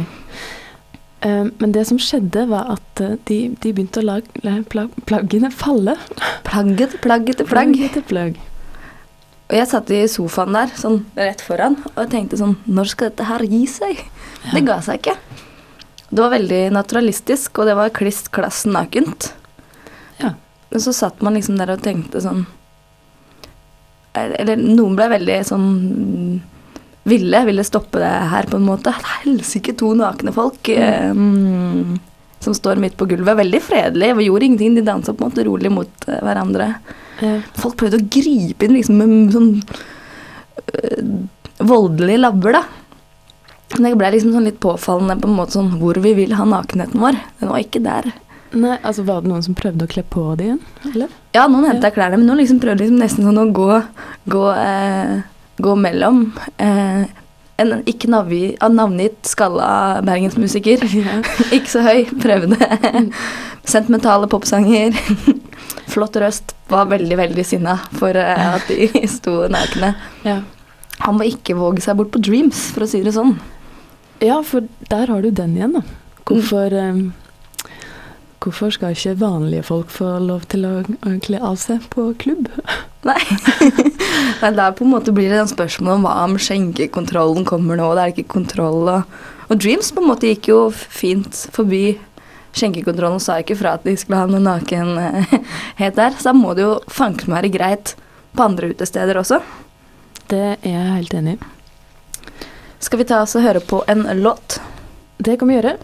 Men 1.59 1.71
det 1.73 1.81
som 1.89 1.97
skjedde, 1.99 2.45
var 2.47 2.69
at 2.77 3.01
eh, 3.03 3.15
de, 3.27 3.37
de 3.59 3.71
begynte 3.73 3.99
å 3.99 4.05
la 4.05 4.19
la 4.45 4.57
plaggene 5.09 5.49
falle. 5.51 5.95
Plagg 6.47 6.79
etter 6.85 7.01
plagg 7.03 7.29
etter 7.33 7.47
plagg. 7.49 7.73
etter 7.83 8.05
plagg. 8.05 8.37
Og 9.49 9.55
jeg 9.57 9.67
satt 9.71 9.91
i 9.95 10.01
sofaen 10.11 10.53
der, 10.55 10.71
sånn 10.77 11.01
rett 11.17 11.41
foran, 11.43 11.77
og 11.95 12.09
tenkte 12.11 12.37
sånn 12.39 12.57
Når 12.67 12.89
skal 12.91 13.09
dette 13.09 13.27
her 13.29 13.43
gi 13.47 13.63
seg? 13.71 14.01
Det 14.53 14.63
ga 14.67 14.79
seg 14.83 14.99
ikke. 15.01 15.15
Det 16.09 16.19
var 16.23 16.31
veldig 16.35 16.61
naturalistisk, 16.75 17.59
og 17.59 17.67
det 17.67 17.75
var 17.79 17.89
kliss 17.95 18.27
klass 18.31 18.65
nakent. 18.69 19.33
Ja. 20.21 20.33
Men 20.71 20.83
så 20.83 20.93
satt 20.95 21.21
man 21.25 21.35
liksom 21.35 21.57
der 21.59 21.73
og 21.75 21.81
tenkte 21.83 22.21
sånn 22.23 22.45
Eller 24.41 24.59
noen 24.59 24.95
ble 24.97 25.09
veldig 25.15 25.39
sånn 25.47 25.67
ville, 27.07 27.45
ville 27.47 27.63
stoppe 27.63 28.01
det 28.01 28.13
her 28.33 28.49
på 28.51 28.59
en 28.59 28.67
måte. 28.67 28.91
Helsike, 29.23 29.75
to 29.79 29.93
nakne 29.95 30.33
folk 30.35 30.69
eh, 30.73 31.11
mm, 31.15 31.99
som 32.43 32.55
står 32.55 32.81
midt 32.83 32.97
på 32.99 33.07
gulvet. 33.07 33.39
Veldig 33.39 33.61
fredelig, 33.63 34.13
vi 34.17 34.27
gjorde 34.27 34.49
ingenting. 34.49 34.75
De 34.75 34.83
dansa 34.89 35.13
på 35.13 35.23
en 35.23 35.31
måte 35.31 35.45
rolig 35.47 35.71
mot 35.71 36.07
eh, 36.07 36.19
hverandre. 36.25 36.73
Ja. 37.21 37.37
Folk 37.57 37.77
prøvde 37.79 38.01
å 38.01 38.09
gripe 38.11 38.67
inn 38.67 38.75
liksom 38.75 38.99
med 38.99 39.37
sånn 39.37 39.53
øh, 40.73 41.15
voldelige 41.63 42.21
labber, 42.25 42.59
da. 42.59 42.65
Men 43.75 43.89
det 43.89 43.97
ble 43.99 44.11
liksom 44.13 44.35
sånn 44.35 44.47
litt 44.47 44.59
påfallende 44.63 45.17
på 45.21 45.31
en 45.31 45.39
måte 45.39 45.57
sånn 45.57 45.73
hvor 45.79 45.97
vi 46.03 46.13
vil 46.17 46.35
ha 46.37 46.45
nakenheten 46.47 47.01
vår. 47.01 47.17
Den 47.39 47.51
var 47.51 47.63
ikke 47.63 47.83
der. 47.83 48.11
Nei, 48.55 48.77
altså 48.81 49.03
var 49.07 49.23
det 49.23 49.31
noen 49.31 49.45
som 49.45 49.55
prøvde 49.57 49.87
å 49.87 49.91
kle 49.91 50.03
på 50.07 50.23
det 50.39 50.49
igjen? 50.49 50.59
Eller? 50.91 51.13
Ja, 51.35 51.47
noen 51.51 51.67
henta 51.69 51.91
klærne, 51.93 52.19
men 52.19 52.27
noen 52.29 52.41
liksom 52.41 52.61
prøvde 52.63 52.85
liksom 52.85 52.99
nesten 53.01 53.27
sånn 53.27 53.41
å 53.41 53.47
gå, 53.55 53.69
gå, 54.31 54.43
eh, 54.57 55.15
gå 55.63 55.75
mellom. 55.79 56.21
Eh, 56.57 57.07
en 57.57 57.73
ikke 57.89 58.09
navgi, 58.13 58.55
ah, 58.61 58.69
navngitt 58.69 59.25
skalla 59.25 59.69
bergensmusiker, 60.05 60.83
Ja. 61.01 61.19
ikke 61.57 61.71
så 61.71 61.83
høy, 61.85 62.05
prøvde 62.21 62.57
sentimentale 63.77 64.29
popsanger. 64.31 64.95
Flott 65.87 66.15
røst. 66.21 66.53
Var 66.67 66.89
veldig, 66.91 67.17
veldig 67.17 67.45
sinna 67.47 67.77
for 67.97 68.15
eh, 68.19 68.47
at 68.57 68.67
de 68.69 69.07
sto 69.09 69.45
nakne. 69.51 69.93
Ja. 70.27 70.41
Han 71.05 71.19
må 71.19 71.27
ikke 71.29 71.55
våge 71.57 71.83
seg 71.83 71.97
bort 71.99 72.11
på 72.13 72.21
Dreams, 72.23 72.69
for 72.75 72.85
å 72.85 72.89
si 72.89 73.03
det 73.05 73.13
sånn. 73.15 73.37
Ja, 74.23 74.41
for 74.45 74.65
der 74.89 75.11
har 75.13 75.21
du 75.23 75.29
den 75.31 75.55
igjen, 75.57 75.77
da. 75.77 75.83
Hvorfor, 76.27 76.73
eh, 76.73 77.01
hvorfor 78.43 78.71
skal 78.73 78.95
ikke 78.95 79.17
vanlige 79.19 79.65
folk 79.67 79.89
få 79.91 80.17
lov 80.23 80.45
til 80.51 80.65
å, 80.67 80.73
kle 81.23 81.39
av 81.43 81.57
seg 81.61 81.85
på 81.93 82.09
klubb? 82.21 82.49
Nei. 83.07 83.19
Nei, 84.41 84.51
der 84.51 84.75
på 84.75 84.85
en 84.85 84.93
måte 84.93 85.13
blir 85.15 85.31
det 85.31 85.41
en 85.41 85.51
spørsmål 85.51 85.97
om 85.97 86.07
hva 86.07 86.15
om 86.25 86.37
skjenkekontrollen 86.41 87.47
kommer 87.47 87.79
nå, 87.79 87.93
det 87.95 88.03
er 88.03 88.15
ikke 88.15 88.33
kontroll 88.39 88.93
og 88.97 89.17
Og 89.47 89.61
Dreams 89.63 89.93
på 89.95 90.01
en 90.01 90.09
måte 90.09 90.27
gikk 90.27 90.49
jo 90.49 90.57
fint 90.73 91.45
forbi 91.55 91.95
skjenkekontrollen 92.57 93.15
og 93.15 93.23
sa 93.23 93.37
ikke 93.39 93.55
fra 93.55 93.77
at 93.77 93.85
de 93.87 93.93
skulle 93.95 94.19
ha 94.19 94.27
noe 94.27 94.43
nakenhet 94.43 95.95
der, 95.99 96.17
så 96.17 96.29
da 96.29 96.33
må 96.35 96.51
det 96.57 96.65
jo 96.65 96.73
fanken 96.91 97.31
være 97.31 97.53
greit 97.53 97.93
på 98.35 98.43
andre 98.43 98.73
utesteder 98.73 99.19
også. 99.21 99.39
Det 100.27 100.43
er 100.57 100.67
jeg 100.67 100.95
helt 100.97 101.15
enig 101.15 101.37
i. 101.37 101.53
Skal 102.83 102.99
vi 102.99 103.07
ta 103.09 103.21
oss 103.23 103.37
og 103.39 103.45
høre 103.45 103.63
på 103.63 103.81
en 103.89 104.03
låt? 104.19 104.59
Det 105.17 105.39
kan 105.39 105.49
vi 105.49 105.55
gjøre. 105.57 105.77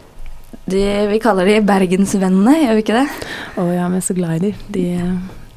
De, 0.65 1.07
vi 1.11 1.19
kaller 1.19 1.49
de 1.49 1.57
Bergensvennene, 1.67 2.53
gjør 2.61 2.77
vi 2.77 2.83
ikke 2.85 2.95
det? 2.95 3.07
Å, 3.59 3.65
jeg 3.67 3.83
er 3.83 4.03
så 4.05 4.15
glad 4.15 4.35
i 4.37 4.43
dem. 4.45 4.61
de. 4.71 4.85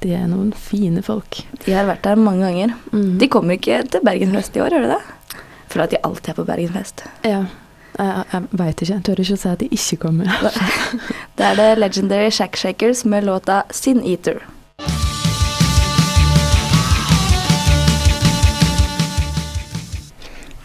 De 0.02 0.10
er 0.12 0.26
noen 0.28 0.50
fine 0.52 1.00
folk. 1.02 1.38
De 1.62 1.72
har 1.72 1.86
vært 1.88 2.02
der 2.04 2.18
mange 2.20 2.42
ganger. 2.44 2.74
Mm. 2.90 3.14
De 3.20 3.28
kommer 3.32 3.56
ikke 3.56 3.78
til 3.90 4.02
Bergenfest 4.04 4.58
i 4.58 4.64
år, 4.64 4.74
gjør 4.74 4.88
de 4.88 4.96
det? 4.96 5.38
For 5.70 5.84
at 5.84 5.94
de 5.94 6.00
alltid 6.04 6.32
er 6.32 6.38
på 6.40 6.46
Bergenfest. 6.48 7.06
Ja. 7.24 7.44
Jeg, 7.96 8.24
jeg 8.32 8.58
veit 8.60 8.82
ikke. 8.82 8.92
Jeg 8.92 9.04
tør 9.06 9.22
ikke 9.22 9.38
å 9.38 9.40
si 9.40 9.48
at 9.52 9.62
de 9.62 9.70
ikke 9.78 10.00
kommer. 10.02 10.34
Det 11.38 11.46
er 11.46 11.56
det 11.60 11.70
Legendary 11.78 12.34
Shack 12.34 12.58
Shakers 12.60 13.04
med 13.08 13.24
låta 13.24 13.62
Sin 13.70 14.02
Eater. 14.02 14.42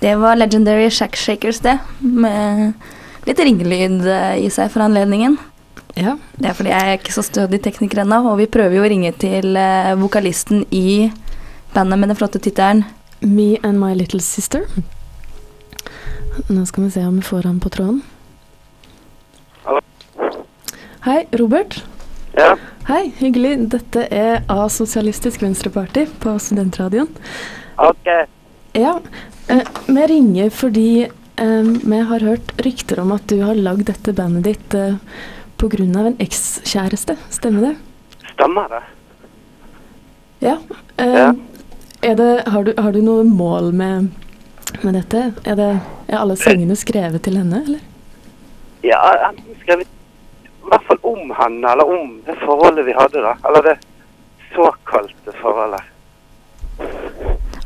Det 0.01 0.15
var 0.17 0.35
Legendary 0.35 0.89
Shack 0.89 1.15
Shakers, 1.15 1.59
det. 1.61 1.77
Med 1.99 2.73
litt 3.27 3.39
ringelyd 3.39 4.05
eh, 4.07 4.37
i 4.45 4.49
seg 4.53 4.71
for 4.73 4.85
anledningen. 4.85 5.37
Ja. 5.97 6.15
Det 6.37 6.49
er 6.49 6.55
fordi 6.55 6.71
jeg 6.71 6.87
er 6.87 6.97
ikke 6.99 7.13
så 7.13 7.23
stødig 7.25 7.59
tekniker 7.65 8.03
ennå, 8.05 8.21
og 8.31 8.39
vi 8.39 8.47
prøver 8.51 8.77
jo 8.79 8.85
å 8.85 8.89
ringe 8.91 9.11
til 9.21 9.57
eh, 9.59 9.91
vokalisten 9.99 10.63
i 10.71 11.11
bandet 11.75 11.99
med 11.99 12.11
den 12.11 12.19
flotte 12.19 12.41
tittelen 12.43 12.85
Me 13.21 13.55
and 13.61 13.77
My 13.79 13.93
Little 13.93 14.21
Sister. 14.23 14.65
Nå 16.47 16.63
skal 16.65 16.87
vi 16.87 16.93
se 16.95 17.03
om 17.05 17.19
vi 17.19 17.25
får 17.27 17.45
han 17.49 17.59
på 17.61 17.69
tråden. 17.73 18.01
Hallo. 19.65 19.81
Hei, 21.05 21.23
Robert. 21.37 21.81
Ja, 22.37 22.55
Hei, 22.87 23.11
hyggelig. 23.19 23.53
Dette 23.75 24.07
er 24.09 24.41
A-Sosialistisk 24.49 25.43
Venstreparti 25.43 26.07
på 26.23 26.33
Studentradioen. 26.41 27.11
ok. 27.77 28.07
Ja, 28.73 28.95
eh, 29.47 29.67
vi 29.85 30.07
ringer 30.07 30.49
fordi 30.49 31.07
vi 31.41 31.99
har 32.09 32.25
hørt 32.25 32.51
rykter 32.61 32.99
om 33.01 33.11
at 33.15 33.25
du 33.29 33.39
har 33.41 33.57
lagd 33.57 33.87
dette 33.89 34.13
bandet 34.13 34.43
ditt 34.45 34.75
uh, 34.77 34.97
på 35.57 35.69
grunn 35.73 35.95
av 35.97 36.11
en 36.11 36.17
ekskjæreste. 36.21 37.15
Stemmer 37.33 37.69
det? 37.69 37.75
Stemmer 38.33 38.69
det? 38.69 38.83
Ja. 40.41 40.57
Eh, 40.97 41.17
Ja. 41.17 41.31
Er 42.01 42.15
det, 42.15 42.43
har, 42.47 42.63
du, 42.63 42.73
har 42.81 42.91
du 42.91 43.01
noe 43.05 43.23
mål 43.23 43.67
med, 43.77 44.07
med 44.81 44.95
dette? 44.97 45.19
Er, 45.45 45.55
det, 45.59 45.67
er 46.09 46.17
alle 46.17 46.33
sangene 46.33 46.73
skrevet 46.73 47.21
til 47.27 47.37
henne, 47.37 47.59
eller? 47.61 47.83
Ja, 48.81 48.97
enten 49.27 49.53
skrevet 49.61 49.85
i 49.85 50.71
hvert 50.71 50.87
fall 50.87 50.97
om 51.05 51.29
henne, 51.37 51.61
eller 51.75 51.85
om 51.93 52.15
det 52.25 52.39
forholdet 52.41 52.87
vi 52.87 52.95
hadde 52.97 53.21
da. 53.21 53.35
Eller 53.45 53.67
det 53.69 53.75
såkalte 54.55 55.35
forholdet. 55.43 55.85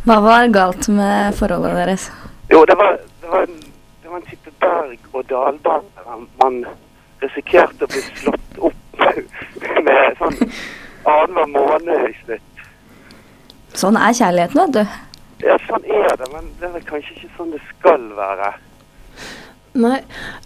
Hva 0.04 0.20
var 0.22 0.52
galt 0.52 0.92
med 0.92 1.32
forholdet 1.40 1.80
deres? 1.80 2.10
Jo, 2.52 2.66
det 2.68 2.76
var, 2.76 3.00
det 3.24 3.32
var, 3.32 3.48
en, 3.48 3.62
var 4.16 4.22
en 4.22 4.28
type 4.30 4.52
berg- 4.60 5.14
og 5.14 5.30
dalbane. 5.30 5.86
der 5.96 6.28
Man 6.44 6.66
risikerte 7.22 7.84
å 7.86 7.92
bli 7.92 8.04
slått 8.16 8.60
opp 8.60 9.00
med 9.88 10.20
sånn 10.20 10.38
annenhver 11.06 11.50
måned 11.52 12.10
i 12.10 12.14
snitt. 12.24 12.62
Sånn 13.76 13.98
er 14.00 14.16
kjærligheten, 14.16 14.62
vet 14.62 14.78
du. 14.78 14.94
Ja, 15.46 15.58
sånn 15.68 15.84
er 15.84 16.16
det, 16.22 16.30
men 16.32 16.48
det 16.62 16.70
er 16.70 16.86
kanskje 16.88 17.18
ikke 17.18 17.32
sånn 17.36 17.52
det 17.52 17.60
skal 17.74 18.06
være. 18.16 18.54
Nei, 19.76 19.98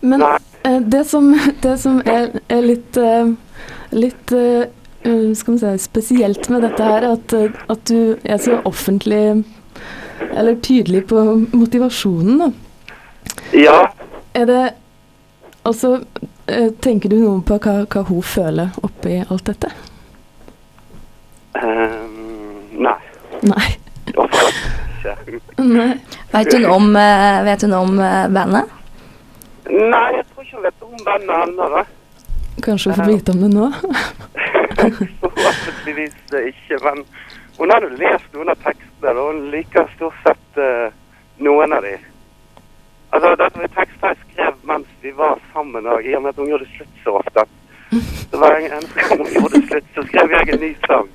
men 0.02 0.24
Nei. 0.24 0.32
eh, 0.66 0.80
det 0.82 1.04
som, 1.12 1.30
det 1.62 1.76
som 1.84 2.00
er, 2.10 2.32
er 2.50 2.66
litt, 2.66 2.98
eh, 2.98 3.30
litt 3.94 4.34
eh, 4.34 4.66
skal 5.38 5.60
vi 5.60 5.60
si, 5.62 5.76
spesielt 5.84 6.50
med 6.50 6.66
dette 6.66 6.90
her, 6.90 7.06
er 7.06 7.20
at, 7.20 7.38
at 7.70 7.86
du 7.92 8.18
er 8.24 8.42
så 8.42 8.58
offentlig 8.66 9.22
eller 10.34 10.58
tydelig 10.66 11.06
på 11.14 11.22
motivasjonen. 11.54 12.42
Da. 12.42 12.50
Ja, 13.54 13.94
Er 14.34 14.46
det 14.46 14.74
Altså, 15.64 16.00
eh, 16.48 16.72
tenker 16.82 17.10
du 17.10 17.18
noe 17.20 17.42
på 17.46 17.58
hva, 17.60 17.84
hva 17.86 18.04
hun 18.08 18.24
føler 18.24 18.72
oppi 18.82 19.20
alt 19.20 19.46
dette? 19.50 19.70
Um, 21.60 22.62
nei. 22.80 22.96
Nei. 23.44 23.68
Nei. 25.58 25.90
Vet 26.32 26.54
hun 26.54 26.66
om, 26.66 26.96
eh, 26.96 27.44
vet 27.44 27.62
hun 27.62 27.74
om 27.74 28.00
eh, 28.00 28.28
bandet? 28.34 28.72
Nei, 29.70 30.08
jeg 30.16 30.26
tror 30.32 30.44
ikke 30.44 30.56
hun 30.56 30.64
vet 30.64 30.88
om 30.88 31.06
bandet 31.06 31.36
ennå. 31.44 31.84
Kanskje 32.64 32.92
hun 32.92 33.00
får 33.00 33.12
vite 33.12 33.36
om 33.36 33.44
det 33.44 33.52
nå? 33.54 33.68
Forhåpentligvis 35.22 36.18
ikke, 36.46 36.80
men 36.88 37.04
hun 37.60 37.72
har 37.72 37.84
jo 37.84 37.92
lest 38.00 38.32
noen 38.34 38.54
av 38.56 38.64
tekstene, 38.64 39.14
og 39.16 39.34
hun 39.34 39.46
liker 39.54 39.92
stort 39.98 40.18
sett 40.24 40.62
uh, 40.64 40.88
noen 41.44 41.76
av 41.76 41.84
de. 41.84 41.98
Altså, 43.10 43.30
dette 43.42 43.62
var 43.62 43.72
tekster 43.74 44.12
jeg 44.14 44.20
skrev 44.26 44.60
mens 44.70 44.90
vi 45.02 45.12
var 45.18 45.40
sammen, 45.54 45.88
og 45.90 46.06
i 46.06 46.14
og 46.16 46.22
med 46.24 46.30
at 46.30 46.42
hun 46.42 46.52
gjorde 46.52 46.68
slutt 46.76 47.04
så 47.04 47.16
ofte. 47.22 47.46
Det 48.32 48.40
var 48.40 48.56
en 48.56 48.72
eneste 48.72 49.02
gang 49.02 49.24
hun 49.24 49.34
gjorde 49.34 49.62
slutt, 49.68 49.92
så 49.96 50.06
skrev 50.12 50.36
jeg 50.36 50.54
en 50.54 50.62
ny 50.62 50.72
sang. 50.86 51.10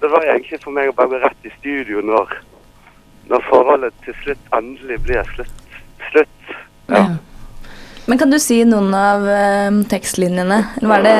Det 0.00 0.08
var 0.08 0.26
egentlig 0.32 0.58
for 0.64 0.74
meg 0.74 0.90
å 0.90 0.96
bare 0.96 1.12
gå 1.12 1.20
rett 1.22 1.46
i 1.46 1.52
studio 1.58 2.02
når, 2.02 2.30
når 3.30 3.42
forholdet 3.50 3.96
til 4.06 4.16
slutt 4.24 4.54
endelig 4.56 4.98
ble 5.06 5.24
slutt. 5.34 5.66
slutt. 6.10 6.54
Ja. 6.88 7.04
Men 8.10 8.18
kan 8.18 8.32
du 8.32 8.38
si 8.42 8.62
noen 8.66 8.94
av 8.96 9.26
eh, 9.30 9.82
tekstlinjene? 9.92 10.56
Hva 10.82 10.96
er, 10.98 11.04
det, 11.06 11.16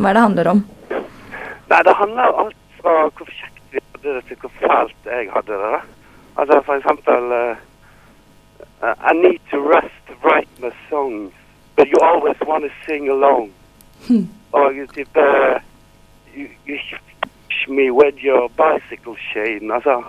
hva 0.00 0.10
er 0.10 0.16
det 0.16 0.24
handler 0.24 0.54
om? 0.56 0.62
Nei, 0.90 1.82
det 1.86 1.94
handler 2.00 2.32
om 2.32 2.40
alt 2.46 2.80
fra 2.80 2.94
hvor 3.04 3.28
kjekt 3.28 3.60
vi 3.70 3.82
hadde 3.82 4.16
det, 4.16 4.22
til 4.30 4.40
hvor 4.42 4.54
fælt 4.58 5.12
jeg 5.12 5.28
hadde 5.36 5.60
det. 5.60 5.70
da. 5.76 5.82
Altså 6.42 6.58
for 6.66 6.80
eksempel 6.80 7.36
uh, 7.36 7.62
uh, 8.82 8.94
I 9.00 9.12
need 9.14 9.40
to 9.50 9.58
rest 9.60 9.94
to 10.08 10.14
write 10.24 10.48
my 10.60 10.72
songs, 10.90 11.32
but 11.76 11.88
you 11.88 11.98
always 12.02 12.36
want 12.46 12.64
to 12.64 12.70
sing 12.86 13.08
along. 13.08 13.50
Og 14.52 14.72
type 14.94 15.16
uh, 15.16 15.60
you, 16.34 16.48
you 16.66 16.78
me 17.68 17.90
with 17.90 18.14
your 18.22 18.48
bicycle 18.56 19.16
chain. 19.32 19.70
Altså, 19.70 20.02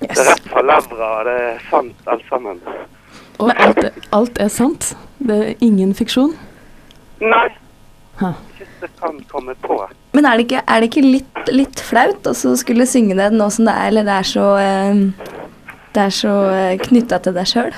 det 0.00 0.10
er 0.10 0.28
rett 0.32 0.48
fra 0.50 0.62
levra, 0.62 1.10
det 1.24 1.36
er 1.42 1.58
sant 1.70 1.96
alt 2.06 2.24
sammen. 2.28 2.60
Og 3.38 3.52
alt, 3.56 3.84
alt 4.12 4.38
er 4.40 4.48
sant? 4.48 4.92
Det 5.18 5.38
er 5.48 5.54
ingen 5.60 5.94
fiksjon? 5.94 6.34
Nei, 7.20 7.48
Ha. 8.20 8.28
ikke 8.52 8.66
så 8.80 8.88
kan 9.00 9.20
komme 9.30 9.54
på. 9.62 9.78
Men 10.12 10.26
er 10.28 10.36
det 10.36 10.44
ikke, 10.44 10.60
er 10.68 10.80
det 10.82 10.88
ikke 10.90 11.04
litt, 11.06 11.38
litt 11.50 11.80
flaut 11.80 12.26
å 12.28 12.34
skulle 12.36 12.84
synge 12.86 13.16
det 13.18 13.30
nå 13.32 13.48
som 13.50 13.66
det 13.66 13.72
er, 13.72 13.88
eller 13.88 14.04
det 14.06 14.18
er 14.18 14.28
så 14.28 14.48
eh, 14.60 15.00
Det 15.92 16.02
er 16.02 16.12
så 16.16 16.34
eh, 16.52 16.74
knytta 16.80 17.18
til 17.24 17.34
deg 17.36 17.48
sjøl? 17.48 17.72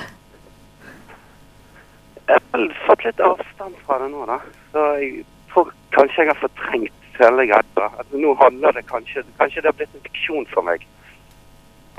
Vel 2.55 2.71
fått 2.87 3.03
litt 3.03 3.19
avstand 3.19 3.75
fra 3.85 3.99
det 3.99 4.07
nå, 4.13 4.21
da. 4.29 4.37
Så 4.71 4.79
jeg 5.01 5.09
tror 5.51 5.67
kanskje 5.95 6.21
jeg 6.21 6.29
har 6.29 6.39
fortrengt 6.39 6.99
hele 7.19 7.43
greia. 7.49 7.87
Altså, 7.89 8.15
nå 8.15 8.29
handler 8.39 8.71
det 8.77 8.83
kanskje 8.87 9.19
Kanskje 9.39 9.61
det 9.61 9.69
har 9.71 9.79
blitt 9.79 9.95
en 9.95 10.05
fiksjon 10.05 10.45
for 10.53 10.61
meg. 10.63 10.79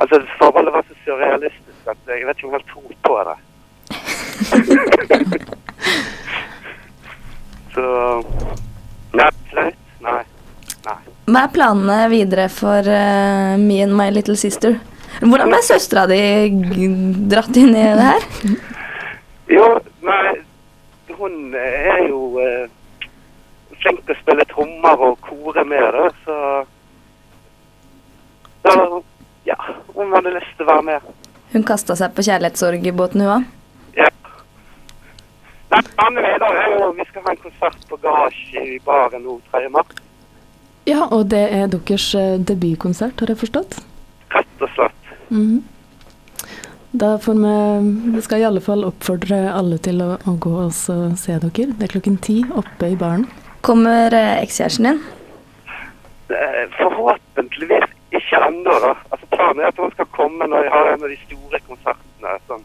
Altså, 0.00 0.14
forholdet 0.40 0.72
var 0.72 0.82
så 0.88 0.94
surrealistisk 1.04 1.82
at 1.92 2.00
jeg 2.08 2.26
vet 2.28 2.36
ikke 2.38 2.48
om 2.48 2.54
jeg 2.54 2.60
helt 2.60 2.72
tror 2.72 2.88
på 3.04 3.14
det. 3.28 3.38
så 7.76 7.86
Nei, 9.16 9.30
flaut? 9.52 9.78
Nei. 10.04 10.22
Nei. 10.86 11.00
Hva 11.26 11.40
er 11.42 11.50
planene 11.52 12.08
videre 12.12 12.48
for 12.52 12.80
uh, 12.80 13.56
Me 13.60 13.82
and 13.84 13.94
My 13.96 14.10
Little 14.12 14.36
Sister? 14.40 14.72
Hvordan 15.20 15.50
ble 15.52 15.60
søstera 15.64 16.06
di 16.08 16.48
dratt 17.28 17.56
inn 17.56 17.76
i 17.76 17.84
det 17.84 18.06
her? 18.08 18.22
Jo, 19.52 19.66
nei, 20.04 20.34
hun 21.18 21.54
er 21.58 22.06
jo 22.08 22.20
eh, 22.42 22.68
flink 23.82 24.02
til 24.06 24.14
å 24.14 24.18
spille 24.20 24.46
trommer 24.50 25.04
og 25.08 25.20
kore 25.25 25.64
med 25.68 25.87
det, 25.96 26.08
så 26.25 26.38
da, 28.66 29.02
ja, 29.46 29.58
hun 29.94 30.14
hadde 30.16 30.35
lyst 30.35 30.56
til 30.58 30.66
å 30.66 30.73
være 30.73 30.87
med. 30.90 31.12
Hun 31.52 31.66
kasta 31.66 31.96
seg 31.99 32.14
på 32.16 32.25
kjærlighetssorgbåten, 32.26 33.23
hun 33.23 33.35
òg. 33.37 33.46
Ja. 33.96 34.09
Nei, 35.70 35.83
planen 35.92 36.24
er 36.24 36.74
jo 36.74 36.90
vi 36.96 37.07
skal 37.11 37.24
ha 37.26 37.35
en 37.35 37.44
konsert 37.44 37.87
på 37.90 38.00
Garasje 38.02 38.66
i 38.74 38.81
baren 38.87 39.24
nå 39.26 39.38
3. 39.52 39.70
mars. 39.74 40.02
Ja, 40.87 41.07
og 41.11 41.31
det 41.33 41.42
er 41.50 41.70
deres 41.70 42.11
eh, 42.14 42.37
debutkonsert, 42.46 43.18
har 43.20 43.33
jeg 43.33 43.40
forstått? 43.40 43.81
Rett 44.35 44.62
og 44.62 44.70
slett. 44.76 45.16
Mhm. 45.31 45.64
Da 46.92 47.18
får 47.18 47.35
vi 47.35 48.12
Vi 48.16 48.22
skal 48.22 48.40
i 48.40 48.44
alle 48.44 48.61
fall 48.61 48.85
oppfordre 48.85 49.40
alle 49.53 49.79
til 49.83 50.01
å, 50.03 50.16
å 50.27 50.37
gå 50.40 50.53
og 50.66 50.72
se 50.72 50.96
dere. 51.42 51.51
Det 51.77 51.88
er 51.88 51.92
klokken 51.92 52.16
ti 52.22 52.38
oppe 52.57 52.92
i 52.92 52.96
baren. 52.96 53.27
Kommer 53.66 54.14
eh, 54.14 54.37
ekskjæresten 54.44 54.87
din? 54.90 55.01
Eh, 56.31 56.62
Forhåpentligvis 56.79 57.90
ikke 58.14 58.40
ennå, 58.49 58.77
da. 58.85 58.92
Altså, 59.11 59.27
planen 59.35 59.61
er 59.64 59.68
at 59.72 59.81
hun 59.83 59.92
skal 59.96 60.09
komme 60.14 60.46
når 60.49 60.66
jeg 60.68 60.72
har 60.77 60.90
en 60.92 61.05
av 61.07 61.12
de 61.12 61.18
store 61.27 61.61
konsertene. 61.66 62.38
Sånn 62.49 62.64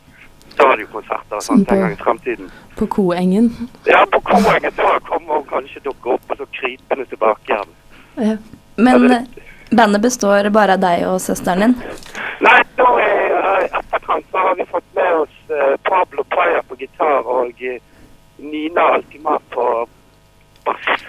radiokonserter 0.62 1.38
og 1.40 1.44
sånt 1.46 1.48
Sånn 1.48 1.66
på- 1.66 1.76
en 1.76 1.82
gang 1.86 1.94
i 1.96 2.02
fremtiden. 2.04 2.50
På 2.78 2.88
Koengen. 2.92 3.50
Ja, 3.88 4.04
på 4.12 4.20
Koengen 4.28 4.74
så 4.78 4.90
kommer 5.08 5.40
hun 5.42 5.46
kanskje 5.50 5.82
dukke 5.86 6.16
opp, 6.18 6.26
og 6.30 6.38
så 6.38 6.48
krypende 6.60 7.06
tilbake 7.10 7.56
igjen. 7.56 7.72
Ja. 8.18 8.38
Men 8.78 9.10
Ja, 9.10 9.18
eh, 9.18 9.76
bandet 9.76 10.02
består 10.02 10.50
bare 10.52 10.74
av 10.78 10.80
deg 10.84 11.06
og 11.08 11.20
søsteren 11.24 11.60
din? 11.66 11.76
Nei, 12.42 12.60
da 12.78 12.88
er 13.00 13.70
uh, 13.72 13.81
etterkant 14.12 14.26
så 14.32 14.38
har 14.38 14.56
vi 14.56 14.66
fått 14.66 14.96
med 14.96 15.14
oss 15.14 15.50
eh, 15.50 15.78
Pablo 15.84 16.24
Paya 16.24 16.64
på 16.68 16.76
gitar 16.76 17.28
og 17.28 17.62
eh, 17.62 17.82
Nina 18.38 18.82
Altima 18.82 19.40
på 19.50 19.88
bass. 20.66 21.04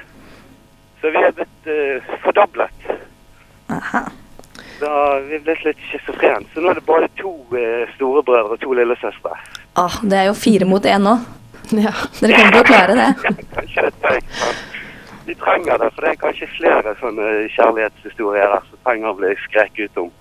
Så 1.01 1.11
vi 1.11 1.19
er 1.19 1.33
blitt 1.33 1.67
uh, 1.67 2.17
fordoblet. 2.23 2.91
Aha. 3.69 4.05
Da 4.79 5.19
vi 5.27 5.35
er 5.35 5.41
blitt 5.43 5.65
litt 5.65 5.81
schizofrene. 5.89 6.47
Så 6.55 6.63
nå 6.63 6.71
er 6.71 6.79
det 6.79 6.85
både 6.87 7.09
to 7.19 7.33
uh, 7.57 7.89
storebrødre 7.97 8.55
og 8.55 8.61
to 8.63 8.77
lillesøstre. 8.77 9.35
Ah, 9.75 9.97
det 10.03 10.19
er 10.21 10.29
jo 10.29 10.37
fire 10.39 10.69
mot 10.69 10.87
én 10.87 11.03
nå. 11.03 11.17
ja. 11.73 11.95
Dere 12.21 12.37
kommer 12.37 12.55
til 12.55 12.61
å 12.61 12.69
klare 12.69 12.99
det. 13.01 13.09
Kanskje 13.57 13.89
det 13.89 13.91
er 13.91 13.99
tøyt, 14.05 14.47
men 15.27 15.41
trenger 15.43 15.83
det. 15.83 15.91
For 15.91 16.05
det 16.05 16.13
er 16.13 16.23
kanskje 16.23 16.53
flere 16.55 16.95
sånne 17.01 17.31
kjærlighetshistorier 17.57 18.55
der 18.55 18.69
som 18.69 18.85
trenger 18.87 19.11
å 19.11 19.19
bli 19.19 19.35
skreket 19.49 19.91
ut 19.91 20.05
om. 20.05 20.13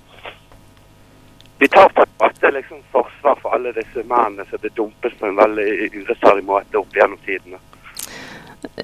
Vi 1.61 1.67
tar 1.67 1.89
på 1.89 2.05
måte 2.17 2.51
liksom 2.51 2.77
forsvar 2.91 3.35
for 3.41 3.53
alle 3.55 3.71
disse 3.71 4.01
mennene 4.09 4.45
som 4.49 4.57
blir 4.61 4.71
dumpet 4.75 5.13
på 5.19 5.27
en 5.27 5.35
veldig 5.37 5.65
urettferdig 5.93 6.43
måte 6.47 6.79
opp 6.79 6.95
gjennom 6.97 7.19
tidene. 7.25 7.59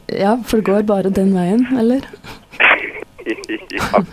ja, 0.05 0.35
for 0.45 0.61
det 0.61 0.67
går 0.67 0.85
bare 0.85 1.09
den 1.09 1.33
veien, 1.33 1.65
eller? 1.79 2.05
ja. 3.79 4.03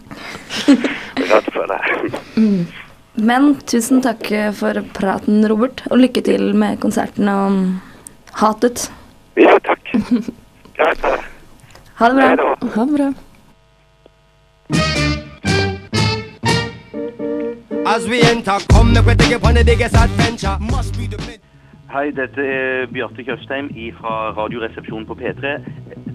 Redd 1.16 1.53
for 1.53 1.68
det. 1.68 1.81
Men 3.14 3.50
tusen 3.68 4.00
takk 4.03 4.33
for 4.57 4.81
praten, 4.96 5.44
Robert. 5.48 5.85
Og 5.90 6.00
lykke 6.00 6.24
til 6.24 6.55
med 6.57 6.81
konserten 6.81 7.29
og 7.29 7.61
hatet. 8.40 8.88
Ja, 9.37 9.59
takk. 9.68 9.92
Greit. 10.81 11.05
det. 11.05 11.20
Ha 12.00 12.11
det 12.11 12.33
bra. 12.40 12.57
Ha 12.64 12.88
det 12.88 12.96
bra. 12.96 13.12
As 17.86 18.06
we 18.08 18.20
enter, 18.22 18.58
come 18.70 18.92
make 18.94 19.06
we 19.06 19.14
take 19.14 19.32
it 19.36 19.44
on 19.44 19.54
the 19.54 19.64
biggest 19.64 19.94
adventure. 19.94 20.56
Must 20.60 20.96
be 20.96 21.06
the 21.06 21.18
mid- 21.26 21.40
Hei, 21.92 22.10
dette 22.10 22.40
er 22.42 22.86
Bjarte 22.90 23.22
Tjøstheim 23.22 23.68
fra 24.00 24.32
Radioresepsjonen 24.36 25.06
på 25.06 25.14
P3. 25.14 25.52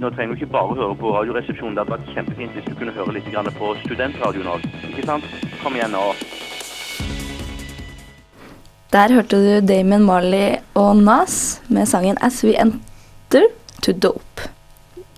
Nå 0.02 0.10
trenger 0.12 0.34
du 0.36 0.42
ikke 0.42 0.52
bare 0.52 0.76
høre 0.76 0.96
på 1.00 1.12
Radioresepsjonen. 1.16 1.76
Det 1.78 1.84
hadde 1.86 1.94
vært 1.96 2.10
kjempefint 2.16 2.52
hvis 2.58 2.66
du 2.68 2.74
kunne 2.76 2.92
høre 2.92 3.14
litt 3.16 3.30
på 3.60 3.70
studentradioen 3.86 4.48
òg. 4.56 4.66
Ikke 4.90 5.06
sant? 5.06 5.24
Kom 5.64 5.76
igjen 5.78 5.92
nå. 5.96 6.04
Der 8.92 9.14
hørte 9.14 9.38
du 9.40 9.68
Damon 9.68 10.04
Marley 10.04 10.58
og 10.76 10.98
Nas 10.98 11.62
med 11.70 11.86
sangen 11.88 12.18
As 12.22 12.44
We 12.44 12.58
Enter 12.60 13.46
to 13.82 13.94
Dope. 13.94 14.50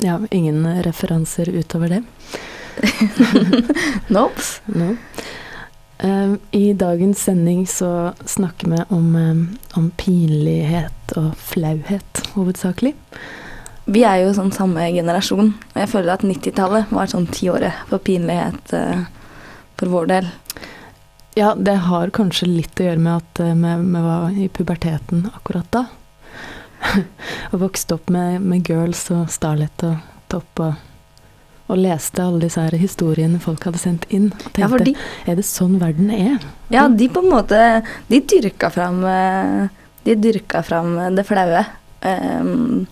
Ja, 0.03 0.19
ingen 0.31 0.65
referanser 0.85 1.49
utover 1.57 1.87
det. 1.87 2.03
Nope. 4.09 4.41
No. 4.67 4.95
Um, 6.01 6.39
I 6.51 6.73
dagens 6.73 7.23
sending 7.23 7.67
så 7.67 8.13
snakker 8.25 8.67
vi 8.67 8.83
om, 8.89 9.15
um, 9.15 9.57
om 9.73 9.91
pinlighet 9.91 11.13
og 11.17 11.35
flauhet, 11.37 12.23
hovedsakelig. 12.33 12.95
Vi 13.85 14.01
er 14.07 14.23
jo 14.23 14.33
sånn 14.33 14.53
samme 14.55 14.87
generasjon, 14.95 15.53
og 15.73 15.77
jeg 15.77 15.89
føler 15.91 16.13
at 16.15 16.25
90-tallet 16.25 16.89
var 16.93 17.09
sånn 17.11 17.27
tiåret 17.29 17.83
for 17.89 18.01
pinlighet 18.01 18.73
eh, 18.77 19.01
for 19.79 19.93
vår 19.93 20.09
del. 20.11 20.29
Ja, 21.35 21.53
det 21.57 21.75
har 21.87 22.13
kanskje 22.13 22.49
litt 22.49 22.79
å 22.79 22.85
gjøre 22.85 23.01
med 23.01 23.23
at 23.23 23.41
vi, 23.41 23.73
vi 23.81 24.03
var 24.05 24.37
i 24.37 24.47
puberteten 24.53 25.25
akkurat 25.33 25.67
da. 25.73 25.85
og 27.51 27.59
vokste 27.65 27.97
opp 27.97 28.09
med, 28.13 28.39
med 28.45 28.69
girls 28.69 29.03
og 29.13 29.29
Starlet 29.33 29.85
og 29.87 29.97
Topp 30.31 30.63
og, 30.65 30.90
og 31.71 31.79
leste 31.79 32.23
alle 32.23 32.41
disse 32.43 32.62
her 32.62 32.75
historiene 32.79 33.39
folk 33.41 33.63
hadde 33.67 33.81
sendt 33.81 34.07
inn. 34.12 34.29
Og 34.31 34.47
tenkte, 34.49 34.63
Ja, 34.63 34.71
fordi 34.71 34.95
er 35.25 35.38
det 35.39 35.45
sånn 35.47 35.77
verden 35.81 36.12
er? 36.12 36.41
Ja, 36.73 36.88
de 36.88 37.07
på 37.12 37.23
en 37.23 37.31
måte 37.31 37.60
De 38.12 38.19
dyrka 38.19 38.69
fram 38.71 39.01
eh, 39.07 39.69
De 40.05 40.15
dyrka 40.19 40.63
fram 40.67 40.97
det 41.15 41.25
flaue. 41.27 41.63
Ehm, 42.01 42.88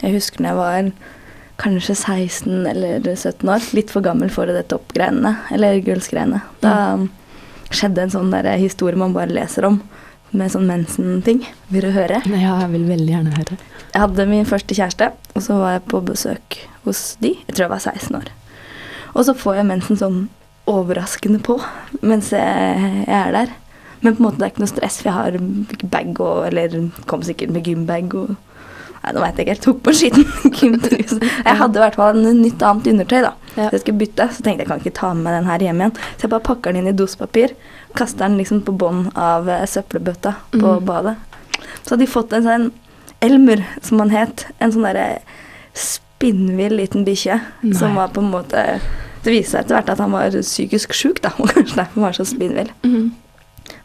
jeg 0.00 0.16
husker 0.16 0.42
når 0.42 0.48
jeg 0.48 0.58
var 0.60 0.90
kanskje 1.56 1.94
16 1.96 2.66
eller 2.68 3.06
17 3.16 3.48
år, 3.48 3.68
litt 3.76 3.92
for 3.92 4.04
gammel 4.04 4.30
for 4.30 4.48
det 4.52 4.66
toppgreiene, 4.70 5.32
eller 5.56 5.80
girls-greiene. 5.80 6.42
Da, 6.60 6.74
skjedde 7.72 8.04
en 8.04 8.12
sånn 8.12 8.30
der 8.30 8.46
historie 8.60 8.98
man 9.00 9.14
bare 9.16 9.32
leser 9.34 9.66
om, 9.66 9.80
med 10.32 10.52
sånn 10.52 10.66
mensen-ting. 10.68 11.44
Vil 11.72 11.86
du 11.86 11.92
høre? 11.94 12.22
Ja, 12.30 12.56
jeg 12.64 12.72
vil 12.72 12.88
veldig 12.88 13.12
gjerne 13.12 13.36
høre. 13.36 13.58
Jeg 13.92 14.02
hadde 14.02 14.26
min 14.30 14.48
første 14.48 14.76
kjæreste, 14.76 15.10
og 15.34 15.44
så 15.44 15.58
var 15.60 15.76
jeg 15.76 15.86
på 15.92 16.00
besøk 16.04 16.58
hos 16.84 17.04
de. 17.22 17.34
Jeg 17.46 17.54
tror 17.54 17.66
jeg 17.66 17.74
var 17.74 17.84
16 17.84 18.18
år. 18.18 18.32
Og 19.14 19.24
så 19.28 19.36
får 19.36 19.60
jeg 19.60 19.70
mensen 19.70 20.00
sånn 20.00 20.18
overraskende 20.66 21.38
på 21.46 21.60
mens 22.02 22.32
jeg, 22.34 23.04
er 23.06 23.30
der. 23.32 23.54
Men 24.02 24.16
på 24.16 24.20
en 24.20 24.26
måte 24.26 24.40
det 24.40 24.48
er 24.48 24.52
ikke 24.52 24.64
noe 24.64 24.72
stress, 24.74 24.98
for 25.00 25.08
jeg 25.08 25.16
har 25.16 25.86
bag 25.90 26.18
og 26.20 26.42
Eller 26.50 26.74
kom 27.08 27.22
sikkert 27.24 27.54
med 27.54 27.64
gymbag 27.66 28.12
og 28.18 28.34
Nei, 29.06 29.12
nå 29.14 29.20
veit 29.22 29.36
jeg 29.38 29.44
ikke 29.44 29.52
helt. 29.54 29.62
Tok 29.62 29.82
på 29.86 29.92
en 29.92 29.96
skitten 30.00 30.54
gymtruse. 30.58 31.18
Jeg 31.22 31.58
hadde 31.60 31.78
i 31.78 31.82
hvert 31.84 31.94
fall 31.94 32.16
en 32.18 32.40
nytt 32.42 32.62
annet 32.66 32.88
undertøy, 32.90 33.20
da. 33.22 33.28
Så 33.54 33.66
jeg 33.76 33.82
skulle 33.84 34.00
bytte. 34.00 34.26
Så 34.34 34.42
tenkte 34.42 34.64
jeg 34.64 34.70
kan 34.72 34.80
ikke 34.82 34.94
ta 34.98 35.10
med 35.14 35.28
meg 35.28 35.36
den 35.36 35.46
her 35.46 35.62
hjem 35.62 35.82
igjen. 35.84 35.92
Så 36.16 36.26
jeg 36.26 36.32
bare 36.32 36.46
pakker 36.48 36.74
den 36.74 36.80
inn 36.80 36.90
i 36.90 36.96
dospapir. 36.96 37.54
Kaster 37.94 38.26
den 38.26 38.38
liksom 38.40 38.62
på 38.66 38.74
bånn 38.76 39.06
av 39.14 39.48
eh, 39.48 39.66
søppelbøtta 39.68 40.34
på 40.56 40.64
mm. 40.64 40.84
badet. 40.88 41.14
Så 41.82 41.94
hadde 41.94 42.02
de 42.04 42.10
fått 42.10 42.34
en 42.36 42.46
sånn 42.46 42.66
Elmer, 43.24 43.62
som 43.82 44.02
han 44.02 44.12
het. 44.12 44.44
En 44.60 44.72
sånn 44.74 44.84
derre 44.84 45.22
spinnvill 45.76 46.76
liten 46.76 47.04
bikkje 47.06 47.38
som 47.78 47.94
var 47.96 48.08
på 48.08 48.20
en 48.20 48.30
måte 48.32 48.80
Det 49.24 49.32
viste 49.32 49.52
seg 49.52 49.64
etter 49.64 49.76
hvert 49.76 49.90
at 49.92 50.00
han 50.00 50.12
var 50.14 50.34
psykisk 50.34 50.94
sjuk, 50.96 51.22
da. 51.24 51.32
Og 51.40 51.50
kanskje 51.50 51.80
derfor 51.80 52.04
var 52.06 52.16
så 52.16 52.26
spinnvill. 52.28 52.70
Mm. 52.86 53.10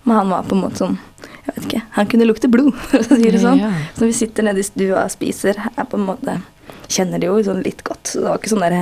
Men 0.03 0.15
han 0.15 0.33
var 0.33 0.45
på 0.47 0.55
en 0.55 0.63
måte 0.65 0.83
sånn 0.83 0.99
Jeg 1.47 1.55
vet 1.55 1.65
ikke. 1.65 1.81
Han 1.97 2.11
kunne 2.11 2.27
lukte 2.29 2.51
blod, 2.51 2.75
for 2.91 3.01
å 3.01 3.07
si 3.17 3.31
det 3.31 3.41
sånn. 3.41 3.63
Ja. 3.63 3.71
Så 3.95 4.03
når 4.03 4.11
vi 4.11 4.19
sitter 4.19 4.47
nede 4.47 4.61
i 4.61 4.67
stua 4.67 5.05
og 5.05 5.15
spiser, 5.15 5.57
er 5.71 5.87
på 5.89 5.99
en 5.99 6.07
måte 6.09 6.41
Kjenner 6.91 7.21
det 7.21 7.29
jo 7.29 7.39
sånn 7.45 7.61
litt 7.63 7.85
godt. 7.87 8.09
Så 8.11 8.19
det 8.19 8.27
var 8.27 8.39
ikke 8.41 8.51
sånn 8.51 8.65
der 8.65 8.81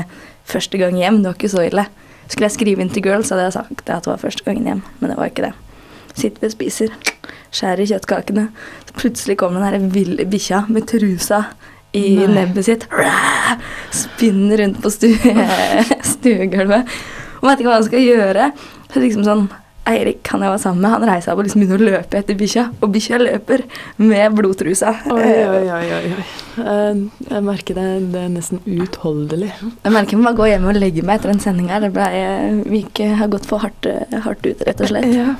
første 0.49 0.79
gang 0.81 0.95
hjem. 0.97 1.19
Det 1.21 1.29
var 1.29 1.35
ikke 1.37 1.51
så 1.53 1.61
ille. 1.61 1.83
Skulle 2.29 2.45
jeg 2.45 2.55
skrive 2.55 2.83
inn 2.85 2.91
til 2.93 3.03
girls, 3.05 3.31
hadde 3.33 3.47
jeg 3.47 3.57
sagt 3.57 3.89
at 3.89 4.05
det 4.05 4.11
var 4.11 4.21
første 4.21 4.45
gangen 4.45 4.67
hjem. 4.69 4.83
Men 4.99 5.11
det 5.11 5.17
var 5.17 5.31
ikke 5.31 5.47
det. 5.49 5.53
Sitter 6.13 6.43
vi 6.43 6.49
og 6.49 6.53
spiser, 6.53 6.93
skjærer 7.55 7.83
i 7.83 7.89
kjøttkakene. 7.89 8.45
Så 8.85 8.97
plutselig 8.97 9.37
kommer 9.41 9.65
den 9.73 9.89
ville 9.93 10.27
bikkja 10.29 10.65
med 10.69 10.85
trusa 10.89 11.43
i 11.97 12.19
Nei. 12.19 12.27
nebbet 12.35 12.67
sitt. 12.67 12.85
Spinner 13.95 14.61
rundt 14.61 14.81
på 14.83 14.91
stue, 14.93 15.47
stuegulvet. 16.13 16.99
Og 17.39 17.47
vet 17.47 17.63
ikke 17.63 17.71
hva 17.71 17.79
han 17.79 17.87
skal 17.87 18.05
gjøre. 18.05 18.51
Så 18.93 19.01
liksom 19.01 19.25
sånn 19.25 19.47
Eirik, 19.89 20.21
han 20.29 20.43
jeg 20.45 20.53
var 20.53 20.61
sammen 20.61 20.83
med, 20.83 20.91
han 20.93 21.05
reiser 21.09 21.25
seg 21.27 21.33
opp 21.33 21.41
og 21.41 21.47
liksom 21.47 21.63
begynner 21.63 21.81
å 21.81 21.87
løpe 21.89 22.19
etter 22.19 22.37
bikkja. 22.37 22.65
Og 22.79 22.91
bikkja 22.93 23.19
løper 23.21 23.63
med 23.97 24.35
blodtrusa. 24.37 24.93
Oi, 25.09 25.25
oi, 25.25 25.63
oi, 25.73 25.87
oi. 25.97 26.11
oi. 26.13 26.27
Eh, 26.61 27.01
Jeg 27.29 27.45
merker 27.47 27.79
det, 27.79 27.87
det 28.13 28.23
er 28.25 28.31
nesten 28.33 28.61
uutholdelig. 28.67 29.51
Jeg 29.63 29.95
merker 29.95 30.15
jeg 30.15 30.21
må 30.21 30.29
bare 30.29 30.39
gå 30.41 30.49
hjem 30.51 30.69
og 30.69 30.79
legge 30.79 31.05
meg 31.07 31.19
etter 31.19 31.33
den 31.33 31.41
sendinga. 31.43 31.81
Det 31.85 31.93
vi 32.69 32.83
ikke 32.85 33.11
har 33.19 33.31
gått 33.33 33.47
for 33.49 33.65
hardt, 33.65 33.89
eh, 33.89 34.19
hardt 34.25 34.45
ut, 34.45 34.65
rett 34.67 34.85
og 34.85 34.93
slett. 34.93 35.09
Ja. 35.19 35.33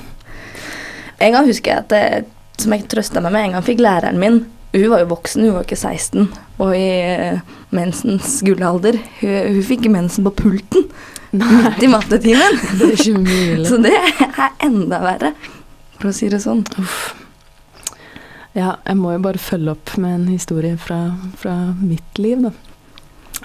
En 1.19 1.33
gang 1.35 1.47
husker 1.49 1.73
jeg 1.73 1.83
at 1.83 2.29
som 2.59 2.71
jeg 2.75 2.85
trøsta 2.91 3.21
meg 3.23 3.33
med, 3.35 3.45
en 3.49 3.57
gang 3.57 3.65
fikk 3.67 3.81
læreren 3.83 4.19
min 4.19 4.39
Hun 4.71 4.89
var 4.91 5.01
jo 5.01 5.09
voksen, 5.09 5.47
hun 5.47 5.55
var 5.55 5.63
ikke 5.65 5.79
16, 5.79 6.27
og 6.61 6.75
i 6.77 6.89
eh, 7.01 7.39
mensens 7.73 8.35
gullalder. 8.45 8.99
Hun, 9.19 9.55
hun 9.55 9.63
fikk 9.65 9.87
mensen 9.89 10.27
på 10.27 10.33
pulten 10.43 10.85
midt 11.31 11.83
i 11.83 11.89
mattetimen. 11.91 12.59
Det 12.79 12.87
er 12.87 12.95
ikke 12.97 13.21
mulig. 13.21 13.67
Så 13.69 13.77
det 13.83 13.93
er 13.95 14.51
enda 14.65 14.99
verre, 15.03 15.33
for 15.99 16.09
å 16.11 16.15
si 16.15 16.29
det 16.31 16.41
sånn. 16.43 16.63
Uff. 16.81 17.13
Ja, 18.57 18.73
jeg 18.87 18.97
må 18.97 19.13
jo 19.13 19.21
bare 19.23 19.37
følge 19.41 19.75
opp 19.75 19.93
med 20.01 20.15
en 20.15 20.27
historie 20.31 20.75
fra, 20.81 20.97
fra 21.37 21.53
mitt 21.79 22.17
liv, 22.19 22.41
da. 22.47 22.51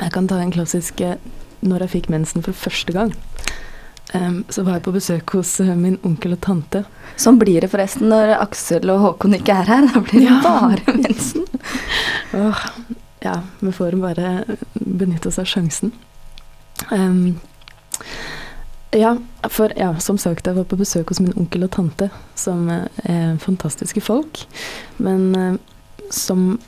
Jeg 0.00 0.10
kan 0.14 0.26
ta 0.26 0.40
en 0.42 0.50
klassisk 0.54 1.00
eh, 1.04 1.18
når 1.62 1.84
jeg 1.84 1.92
fikk 1.98 2.08
mensen 2.10 2.42
for 2.42 2.56
første 2.56 2.94
gang. 2.96 3.12
Um, 4.14 4.44
så 4.52 4.62
var 4.62 4.76
jeg 4.78 4.84
på 4.86 4.92
besøk 4.94 5.32
hos 5.34 5.56
uh, 5.64 5.72
min 5.74 5.96
onkel 6.06 6.36
og 6.36 6.40
tante. 6.44 6.84
Sånn 7.18 7.38
blir 7.40 7.64
det 7.64 7.70
forresten 7.72 8.06
når 8.12 8.34
Aksel 8.36 8.90
og 8.92 9.00
Håkon 9.02 9.34
ikke 9.38 9.56
er 9.62 9.70
her. 9.70 9.86
Da 9.90 10.02
blir 10.04 10.20
det 10.20 10.28
Ja. 10.28 10.40
bare 10.44 10.94
mensen. 10.98 11.46
Åh, 12.38 12.60
ja, 13.24 13.36
vi 13.60 13.72
får 13.74 13.96
bare 14.02 14.34
benytte 14.74 15.28
oss 15.32 15.40
av 15.42 15.48
sjansen. 15.50 15.92
Em, 16.92 17.40
ja, 18.94 19.16
for 19.42 19.72
ja, 19.76 19.98
som 19.98 20.18
sagt, 20.18 20.46
jeg 20.46 20.56
var 20.56 20.66
på 20.70 20.78
besøk 20.78 21.10
hos 21.10 21.20
min 21.22 21.34
onkel 21.38 21.66
og 21.66 21.72
tante, 21.74 22.10
som 22.38 22.68
eh, 22.70 22.86
er 23.10 23.38
fantastiske 23.42 24.02
folk, 24.04 24.44
men 25.02 25.24
eh, 25.34 25.56
som, 26.14 26.60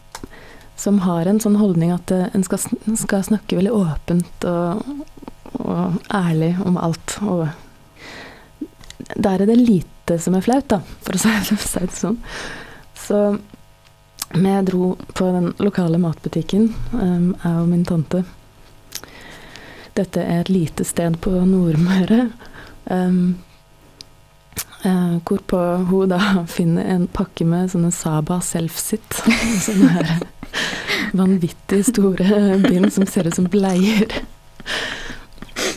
som 0.77 1.03
har 1.07 1.31
en 1.31 1.39
sånn 1.43 1.59
holdning 1.61 1.93
at 1.95 2.11
eh, 2.15 2.27
en 2.35 2.47
skal, 2.47 2.63
skal 2.99 3.27
snakke 3.29 3.59
veldig 3.59 3.75
åpent 3.75 4.49
og, 4.51 4.83
og 5.61 6.01
ærlig 6.15 6.57
om 6.67 6.81
alt. 6.83 7.19
Og 7.23 7.47
der 9.15 9.43
er 9.45 9.47
det 9.47 9.61
lite 9.61 10.19
som 10.23 10.35
er 10.35 10.43
flaut, 10.47 10.67
da, 10.73 10.81
for 11.07 11.15
å 11.15 11.23
si 11.23 11.79
det 11.85 11.93
sånn. 12.01 12.19
Så 12.97 13.21
vi 14.35 14.57
dro 14.67 14.97
på 15.15 15.31
den 15.31 15.53
lokale 15.63 16.03
matbutikken, 16.03 16.73
um, 16.91 17.31
jeg 17.39 17.53
og 17.53 17.71
min 17.71 17.87
tante. 17.87 18.25
Dette 19.97 20.23
er 20.23 20.45
et 20.45 20.53
lite 20.53 20.85
sted 20.85 21.19
på 21.25 21.33
Nordmøre. 21.49 22.29
Um, 22.85 23.37
uh, 24.85 25.17
hvorpå 25.25 25.61
hun 25.91 26.13
da 26.13 26.21
finner 26.51 26.89
en 26.95 27.07
pakke 27.09 27.47
med 27.49 27.73
sånne 27.73 27.93
Saba 27.95 28.41
Selfsit. 28.45 29.23
Sånne 29.65 29.93
her 29.97 30.17
vanvittig 31.17 31.87
store 31.87 32.59
bind 32.69 32.93
som 32.93 33.07
ser 33.07 33.27
ut 33.27 33.35
som 33.35 33.49
bleier. 33.51 34.07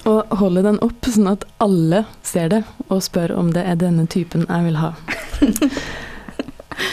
Og 0.09 0.37
holder 0.41 0.65
den 0.65 0.79
opp 0.85 1.07
sånn 1.07 1.29
at 1.31 1.45
alle 1.61 2.03
ser 2.25 2.51
det, 2.53 2.61
og 2.89 3.03
spør 3.05 3.35
om 3.37 3.53
det 3.55 3.65
er 3.67 3.79
denne 3.79 4.07
typen 4.09 4.47
jeg 4.47 4.69
vil 4.69 4.79
ha. 4.83 4.93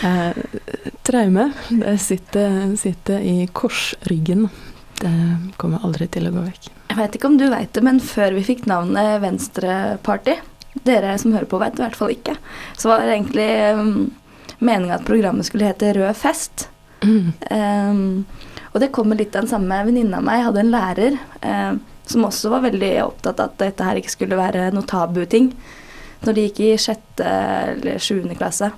Eh, 0.03 0.35
traume. 1.07 1.45
Det 1.71 1.93
sitter, 2.03 2.73
sitter 2.77 3.23
i 3.23 3.47
korsryggen. 3.55 4.49
Det 4.97 5.13
kommer 5.61 5.85
aldri 5.85 6.09
til 6.13 6.29
å 6.29 6.35
gå 6.35 6.45
vekk. 6.47 6.69
Jeg 6.91 6.99
veit 6.99 7.17
ikke 7.19 7.29
om 7.29 7.39
du 7.41 7.49
veit 7.53 7.73
det, 7.77 7.83
men 7.85 7.99
før 8.01 8.37
vi 8.37 8.45
fikk 8.47 8.65
navnet 8.71 9.21
Venstreparty, 9.25 10.39
dere 10.87 11.17
som 11.21 11.35
hører 11.37 11.49
på 11.51 11.61
veit 11.61 11.77
i 11.77 11.85
hvert 11.85 11.99
fall 11.99 12.15
ikke, 12.15 12.37
så 12.79 12.93
var 12.93 13.05
det 13.05 13.17
egentlig 13.17 13.51
um, 13.77 13.91
meninga 14.59 14.99
at 14.99 15.09
programmet 15.09 15.49
skulle 15.49 15.69
hete 15.69 15.93
Rød 15.97 16.17
fest. 16.17 16.69
Um, 17.05 18.25
og 18.73 18.81
det 18.83 18.93
kommer 18.93 19.19
litt 19.19 19.37
av 19.37 19.45
den 19.45 19.53
samme 19.53 19.83
venninna 19.87 20.21
av 20.21 20.27
meg. 20.27 20.41
Jeg 20.41 20.49
hadde 20.49 20.63
en 20.65 20.73
lærer 20.73 21.19
um, 21.43 21.83
som 22.07 22.27
også 22.29 22.53
var 22.53 22.65
veldig 22.67 22.93
opptatt 23.05 23.41
av 23.43 23.53
at 23.53 23.61
dette 23.61 23.87
her 23.87 24.01
ikke 24.01 24.15
skulle 24.15 24.39
være 24.41 24.71
noe 24.75 24.87
tabuting. 24.89 25.51
Når 26.25 26.37
de 26.37 26.47
gikk 26.47 26.63
i 26.65 26.73
sjette 26.81 27.31
eller 27.75 28.03
sjuende 28.03 28.37
klasse, 28.39 28.71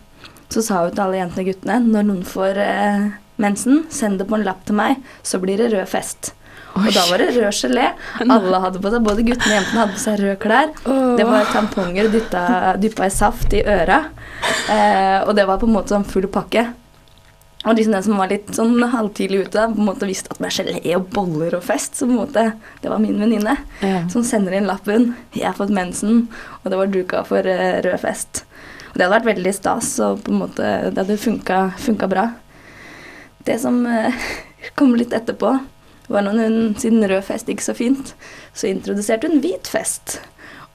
så 0.49 0.65
sa 0.65 0.83
hun 0.85 0.95
til 0.95 1.05
alle 1.05 1.21
jentene 1.21 1.45
og 1.45 1.51
guttene 1.53 1.79
når 1.85 2.07
noen 2.09 2.25
får 2.27 2.61
eh, 2.63 3.09
mensen, 3.39 3.85
send 3.91 4.19
det 4.21 4.27
på 4.29 4.39
en 4.39 4.45
lapp 4.47 4.65
til 4.69 4.77
meg, 4.79 4.99
så 5.23 5.41
blir 5.43 5.61
det 5.61 5.73
rød 5.75 5.89
fest. 5.91 6.33
Og 6.79 6.89
da 6.95 7.03
var 7.11 7.19
det 7.23 7.31
rød 7.35 7.55
gelé. 7.59 7.87
Alle 8.35 8.61
hadde 8.63 8.81
på 8.83 8.91
seg, 8.93 9.03
både 9.07 9.25
guttene 9.27 9.55
og 9.55 9.57
jentene 9.59 9.81
hadde 9.83 9.97
på 9.97 10.03
seg 10.03 10.19
røde 10.21 10.37
klær. 10.43 10.75
Det 11.19 11.27
var 11.27 11.49
tamponger 11.55 12.11
dyppa 12.13 13.07
i 13.09 13.15
saft 13.15 13.55
i 13.57 13.63
øra. 13.65 14.03
Eh, 14.71 15.25
og 15.25 15.33
det 15.39 15.47
var 15.49 15.59
på 15.59 15.67
en 15.67 15.75
måte 15.75 15.95
sånn 15.97 16.07
full 16.07 16.29
pakke. 16.31 16.69
Og 17.67 17.75
liksom 17.75 17.97
den 17.97 18.05
som 18.07 18.21
var 18.21 18.31
litt 18.31 18.53
sånn 18.55 18.77
halvtidlig 18.93 19.49
ute, 19.49 19.65
på 19.73 19.81
en 19.83 19.89
måte 19.89 20.07
visste 20.07 20.31
at 20.31 20.39
det 20.39 20.45
var 20.47 20.55
gelé 20.55 20.93
og 20.95 21.09
boller 21.15 21.57
og 21.59 21.65
fest. 21.67 21.99
Så 21.99 22.07
på 22.07 22.15
en 22.15 22.21
måte, 22.21 22.45
det 22.85 22.93
var 22.93 23.03
min 23.03 23.19
venninne 23.19 23.57
Ja. 23.83 24.05
som 24.09 24.23
sender 24.23 24.55
inn 24.55 24.69
lappen. 24.69 25.17
'Jeg 25.35 25.47
har 25.47 25.55
fått 25.59 25.75
mensen', 25.75 26.29
og 26.63 26.71
det 26.71 26.79
var 26.79 26.87
duka 26.87 27.25
for 27.25 27.39
eh, 27.39 27.83
rød 27.83 27.99
fest. 28.01 28.45
Og 28.91 28.95
det 28.95 29.03
hadde 29.05 29.19
vært 29.19 29.37
veldig 29.37 29.55
stas, 29.55 29.99
og 30.01 30.23
på 30.23 30.31
en 30.31 30.39
måte, 30.39 30.93
det 30.95 30.99
hadde 31.03 31.19
funka, 31.19 31.75
funka 31.79 32.09
bra. 32.09 32.31
Det 33.47 33.59
som 33.63 33.85
eh, 33.87 34.15
kom 34.79 34.97
litt 34.99 35.15
etterpå, 35.17 35.59
var 36.09 36.25
når 36.25 36.41
hun, 36.41 36.59
siden 36.81 37.05
rød 37.05 37.23
fest 37.27 37.51
gikk 37.51 37.61
så 37.61 37.75
fint, 37.77 38.15
så 38.57 38.71
introduserte 38.71 39.29
hun 39.29 39.43
hvit 39.45 39.69
fest. 39.69 40.19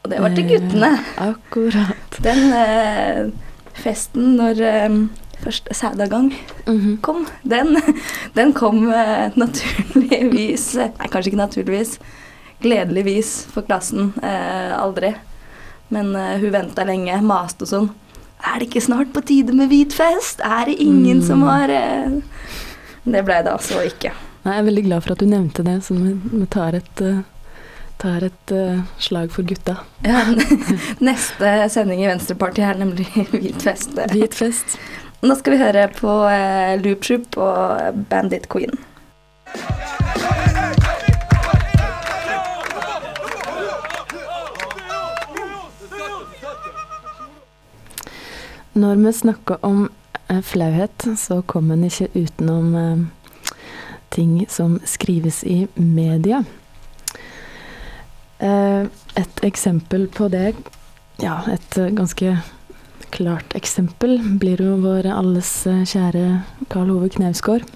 Og 0.04 0.12
det 0.12 0.20
var 0.22 0.36
til 0.36 0.48
guttene. 0.50 0.92
Akkurat. 1.24 2.18
Den 2.24 2.54
eh, 2.54 3.30
festen 3.80 4.36
når 4.38 4.62
eh, 4.68 4.98
første 5.44 5.74
sædavgang 5.74 6.34
-hmm. 6.66 7.02
kom, 7.02 7.28
den, 7.44 7.78
den 8.36 8.54
kom 8.54 8.92
eh, 8.92 9.32
naturligvis 9.36 10.76
Nei, 10.76 11.08
kanskje 11.08 11.32
ikke 11.32 11.38
naturligvis. 11.38 12.00
Gledeligvis 12.62 13.48
for 13.52 13.62
klassen. 13.62 14.14
Eh, 14.24 14.82
aldri. 14.84 15.16
Men 15.90 16.16
eh, 16.16 16.40
hun 16.40 16.52
venta 16.52 16.84
lenge, 16.84 17.22
maste 17.22 17.64
og 17.64 17.68
sånn. 17.68 17.90
Er 18.44 18.60
det 18.60 18.68
ikke 18.68 18.82
snart 18.82 19.14
på 19.14 19.22
tide 19.22 19.54
med 19.54 19.68
hvit 19.72 19.94
fest? 19.94 20.42
Er 20.44 20.66
det 20.66 20.82
ingen 20.82 21.24
som 21.24 21.42
har 21.48 21.70
eh? 21.70 22.12
Det 23.04 23.24
ble 23.28 23.42
det 23.44 23.52
altså 23.52 23.84
ikke. 23.84 24.14
Nei, 24.44 24.56
jeg 24.56 24.62
er 24.62 24.68
veldig 24.68 24.84
glad 24.86 25.04
for 25.04 25.16
at 25.16 25.24
du 25.24 25.28
nevnte 25.28 25.64
det, 25.68 25.78
så 25.84 25.96
vi, 25.96 26.46
tar 26.52 26.76
et, 26.78 27.02
eh, 27.04 27.22
tar 28.00 28.26
et 28.28 28.54
uh, 28.56 28.80
slag 29.00 29.32
for 29.32 29.48
gutta. 29.48 29.78
Ja, 30.04 30.24
neste 31.10 31.54
sending 31.72 32.04
i 32.04 32.10
Venstrepartiet 32.10 32.68
er 32.70 32.80
nemlig 32.80 33.08
hvit 33.36 33.64
fest. 33.64 33.96
Hvit 34.12 34.36
fest. 34.36 34.78
Nå 35.24 35.36
skal 35.40 35.56
vi 35.56 35.62
høre 35.64 35.88
på 35.96 36.16
uh, 36.28 36.76
Loop 36.84 37.04
Troop 37.04 37.40
og 37.40 38.04
Bandit 38.12 38.48
Queen. 38.52 38.76
Når 48.74 48.96
vi 48.96 49.12
snakker 49.14 49.60
om 49.62 49.86
flauhet, 50.44 51.06
så 51.18 51.42
kommer 51.42 51.74
en 51.78 51.84
ikke 51.88 52.08
utenom 52.16 52.76
eh, 52.76 53.54
ting 54.14 54.46
som 54.50 54.80
skrives 54.86 55.44
i 55.44 55.68
media. 55.76 56.44
Eh, 58.40 58.82
et 59.16 59.44
eksempel 59.46 60.08
på 60.08 60.28
det, 60.34 60.54
ja, 61.22 61.40
et 61.54 61.78
eh, 61.78 61.92
ganske 61.96 62.38
klart 63.14 63.54
eksempel, 63.56 64.18
blir 64.42 64.62
jo 64.62 64.76
vår 64.84 65.08
alles 65.14 65.52
eh, 65.70 65.84
kjære 65.88 66.26
Karl 66.74 66.92
Ove 66.96 67.10
Knausgård. 67.14 67.68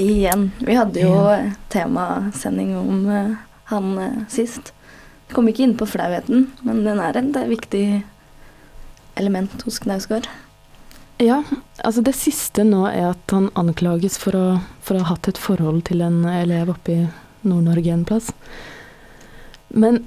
Igjen. 0.00 0.50
Vi 0.64 0.74
hadde 0.78 1.02
jo 1.02 1.10
Ja. 1.12 1.38
eh, 1.40 1.52
temasending 1.68 2.76
om 2.78 3.08
eh, 3.10 3.34
han 3.72 3.98
eh, 3.98 4.20
sist. 4.28 4.72
Kom 5.32 5.46
ikke 5.48 5.62
inn 5.66 5.76
på 5.78 5.86
flauheten, 5.86 6.48
men 6.66 6.84
den 6.84 6.98
er 7.02 7.18
et 7.18 7.36
eh, 7.36 7.50
viktig 7.50 7.84
element 9.20 9.62
hos 9.66 9.78
Knausgård. 9.82 10.26
Ja, 11.20 11.42
altså 11.84 12.00
det 12.04 12.14
siste 12.16 12.64
nå 12.64 12.86
er 12.88 13.10
at 13.10 13.34
han 13.34 13.50
anklages 13.60 14.16
for 14.20 14.36
å, 14.38 14.44
for 14.80 14.96
å 14.96 15.02
ha 15.04 15.10
hatt 15.12 15.28
et 15.28 15.40
forhold 15.40 15.82
til 15.90 16.00
en 16.04 16.22
elev 16.24 16.72
oppe 16.72 16.94
i 16.94 17.02
Nord-Norge 17.44 17.92
en 17.92 18.06
plass. 18.08 18.30
Men 19.68 20.00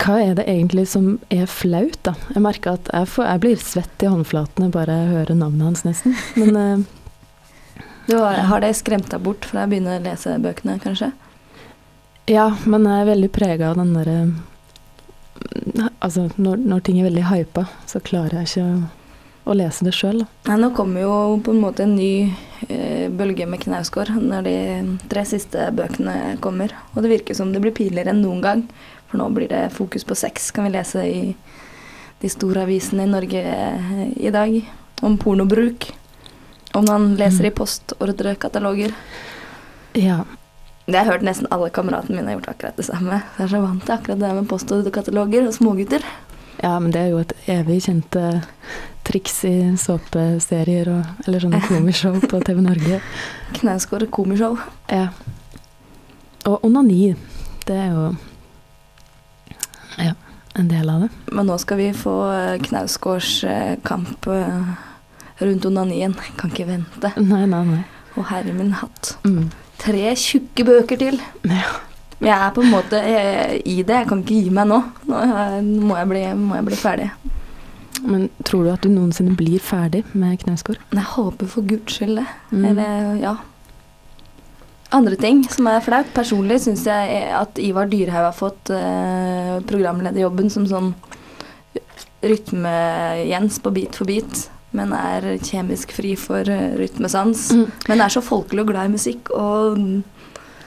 hva 0.00 0.16
er 0.22 0.34
det 0.38 0.46
egentlig 0.48 0.86
som 0.88 1.18
er 1.32 1.44
flaut, 1.50 1.98
da? 2.06 2.14
Jeg 2.32 2.42
merker 2.44 2.76
at 2.78 2.88
jeg, 2.92 3.10
får, 3.12 3.28
jeg 3.28 3.42
blir 3.44 3.60
svett 3.60 4.04
i 4.04 4.10
håndflatene 4.12 4.70
bare 4.72 4.96
jeg 5.02 5.12
hører 5.12 5.38
navnet 5.40 5.68
hans, 5.68 5.84
nesten. 5.88 6.16
Men 6.40 6.58
eh, 6.60 7.84
Du 8.06 8.16
har, 8.22 8.40
har 8.48 8.62
det 8.62 8.72
skremt 8.78 9.08
deg 9.12 9.20
bort 9.24 9.44
fra 9.48 9.64
å 9.64 9.70
begynne 9.70 9.96
å 9.98 10.04
lese 10.04 10.36
bøkene, 10.40 10.78
kanskje? 10.82 11.12
ja, 12.26 12.48
men 12.66 12.82
jeg 12.88 13.04
er 13.04 13.06
veldig 13.12 13.28
prega 13.30 13.68
av 13.70 13.76
den 13.78 13.92
derre 13.94 14.18
Altså, 16.02 16.24
når, 16.40 16.56
når 16.64 16.80
ting 16.82 16.96
er 16.98 17.06
veldig 17.06 17.26
hypa, 17.28 17.66
så 17.86 18.00
klarer 18.02 18.40
jeg 18.40 18.48
ikke 18.48 18.64
å, 18.64 18.78
å 19.46 19.54
lese 19.54 19.86
det 19.86 19.94
sjøl. 19.94 20.24
Nå 20.50 20.70
kommer 20.74 21.04
jo 21.04 21.16
på 21.44 21.54
en 21.54 21.62
måte 21.62 21.84
en 21.86 21.94
ny 21.94 22.34
eh, 22.66 23.06
bølge 23.14 23.46
med 23.46 23.62
Knausgård 23.62 24.10
når 24.18 24.46
de 24.46 24.56
tre 25.10 25.22
siste 25.28 25.68
bøkene 25.76 26.36
kommer. 26.42 26.74
Og 26.94 27.04
det 27.04 27.12
virker 27.14 27.38
som 27.38 27.52
det 27.54 27.62
blir 27.62 27.74
pinligere 27.76 28.10
enn 28.12 28.24
noen 28.24 28.42
gang. 28.42 28.64
For 29.06 29.20
nå 29.20 29.28
blir 29.34 29.50
det 29.52 29.68
fokus 29.76 30.06
på 30.06 30.18
sex, 30.18 30.50
kan 30.50 30.66
vi 30.66 30.74
lese 30.74 31.04
i 31.06 31.20
de 32.22 32.30
store 32.32 32.64
avisene 32.66 33.06
i 33.06 33.12
Norge 33.12 33.44
eh, 33.52 34.08
i 34.18 34.34
dag. 34.34 34.58
Om 35.06 35.18
pornobruk. 35.20 35.92
Om 36.74 36.88
man 36.88 37.14
leser 37.20 37.46
i 37.46 37.54
postordrekataloger. 37.54 38.92
Ja. 39.96 40.24
Det 40.86 40.94
har 40.94 41.06
jeg 41.06 41.12
hørt 41.12 41.26
nesten 41.26 41.48
alle 41.54 41.70
kameratene 41.74 42.18
mine 42.18 42.30
har 42.30 42.38
gjort 42.38 42.50
akkurat 42.52 42.76
det 42.78 42.86
samme. 42.86 43.22
Så 43.34 43.42
jeg 43.42 43.46
er 43.46 43.54
så 43.54 43.62
vant 43.62 43.86
til 43.86 43.94
akkurat 43.94 44.20
det 44.22 44.34
med 44.36 44.50
postordrekataloger 44.50 45.46
og 45.46 45.54
smågutter. 45.54 46.04
ja, 46.62 46.78
men 46.80 46.90
det 46.90 47.00
er 47.00 47.08
jo 47.12 47.22
et 47.22 47.32
evig 47.52 47.82
kjent 47.86 48.16
eh, 48.16 48.44
triks 49.06 49.38
i 49.48 49.54
såpeserier 49.80 50.90
og 50.92 51.26
Eller 51.26 51.42
sånne 51.44 51.62
komishow 51.70 52.18
på 52.22 52.40
TV 52.46 52.62
Norge. 52.64 53.00
Knausgård 53.56 54.08
komishow. 54.14 54.58
Ja. 54.90 55.08
Og 56.46 56.64
onani, 56.66 57.14
det 57.66 57.76
er 57.76 57.94
jo 57.94 58.06
ja, 59.98 60.12
en 60.58 60.68
del 60.70 60.90
av 60.92 61.06
det. 61.06 61.10
Men 61.32 61.48
nå 61.50 61.56
skal 61.62 61.80
vi 61.80 61.90
få 61.96 62.16
eh, 62.34 62.58
Knausgårds 62.66 63.40
kamp 63.86 64.28
eh, 64.30 64.74
rundt 65.42 65.66
onanien. 65.66 66.14
Kan 66.38 66.52
ikke 66.52 66.68
vente. 66.68 67.12
Nei, 67.20 67.44
nei, 67.50 67.62
nei. 67.66 67.82
Og 68.16 68.28
herre 68.30 68.54
min 68.56 68.72
hatt. 68.80 69.16
Mm. 69.26 69.50
Tre 69.80 70.14
tjukke 70.16 70.64
bøker 70.64 71.00
til. 71.00 71.20
Ja. 71.44 71.66
Jeg 72.16 72.32
er 72.32 72.52
på 72.56 72.62
en 72.64 72.72
måte 72.72 73.00
eh, 73.04 73.58
i 73.68 73.82
det. 73.82 74.02
Jeg 74.02 74.08
kan 74.08 74.22
ikke 74.22 74.38
gi 74.38 74.52
meg 74.54 74.70
nå. 74.70 74.80
Nå 75.10 75.24
må 75.84 75.98
jeg 75.98 76.12
bli, 76.12 76.22
må 76.40 76.56
jeg 76.56 76.68
bli 76.70 76.78
ferdig. 76.80 77.10
Men 78.06 78.28
tror 78.46 78.64
du 78.64 78.72
at 78.72 78.86
du 78.86 78.90
noensinne 78.92 79.34
blir 79.38 79.62
ferdig 79.62 80.04
med 80.14 80.38
Knausgård? 80.44 80.80
Jeg 80.94 81.12
håper 81.16 81.50
for 81.50 81.66
guds 81.66 81.98
skyld 81.98 82.20
det. 82.20 82.26
Mm. 82.52 82.64
Eller, 82.70 83.12
ja. 83.22 83.36
Andre 84.94 85.18
ting 85.18 85.42
som 85.50 85.66
er 85.70 85.82
flaut. 85.82 86.10
Personlig 86.14 86.60
syns 86.62 86.84
jeg 86.86 87.22
at 87.34 87.58
Ivar 87.58 87.90
Dyrhaug 87.90 88.28
har 88.28 88.36
fått 88.36 88.70
eh, 88.74 89.56
programlederjobben 89.66 90.52
som 90.52 90.68
sånn 90.70 90.92
rytme-Jens 92.26 93.58
på 93.62 93.72
Beat 93.74 93.98
for 93.98 94.08
beat. 94.08 94.46
Men 94.76 94.92
er 94.94 95.26
kjemisk 95.42 95.94
fri 95.96 96.14
for 96.20 96.46
eh, 96.50 96.76
rytmesans. 96.78 97.48
Mm. 97.56 97.66
Men 97.90 98.04
er 98.04 98.14
så 98.14 98.22
folkelig 98.24 98.62
og 98.62 98.70
glad 98.70 98.90
i 98.90 98.94
musikk. 98.94 99.32
Og 99.34 99.80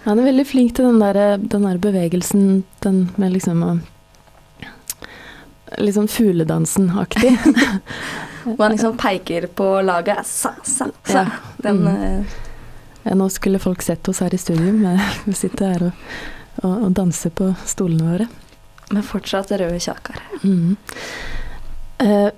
Han 0.03 0.19
er 0.19 0.27
veldig 0.27 0.47
flink 0.47 0.75
til 0.75 0.89
den 0.89 0.99
der, 1.03 1.39
den 1.39 1.67
der 1.67 1.79
bevegelsen, 1.79 2.65
den 2.83 3.07
med 3.19 3.35
liksom 3.35 3.63
å 3.63 3.71
Litt 5.77 5.95
sånn 5.95 6.07
fugledansen-aktig. 6.09 7.35
hvor 8.43 8.63
han 8.65 8.71
liksom 8.73 8.97
peker 8.97 9.45
på 9.53 9.67
laget. 9.85 10.25
Sa, 10.27 10.51
sa, 10.63 10.87
sa. 11.05 11.13
Ja. 11.13 11.25
Den 11.57 11.83
Mm. 11.85 12.03
eh, 12.19 12.23
Ja, 13.03 13.13
nå 13.15 13.29
skulle 13.31 13.59
folk 13.59 13.81
sett 13.81 14.07
oss 14.09 14.19
her 14.19 14.33
i 14.33 14.37
studio, 14.37 14.73
men 14.73 14.99
vi 15.25 15.33
sitter 15.33 15.67
her 15.71 15.83
og, 15.87 15.91
og, 16.63 16.83
og 16.83 16.91
danser 16.97 17.29
på 17.31 17.53
stolene 17.65 18.03
våre. 18.11 18.27
med 18.91 19.05
fortsatt 19.05 19.51
røde 19.51 19.79
kjaker. 19.79 20.17
Mm. 20.43 20.75
Eh, 21.99 22.29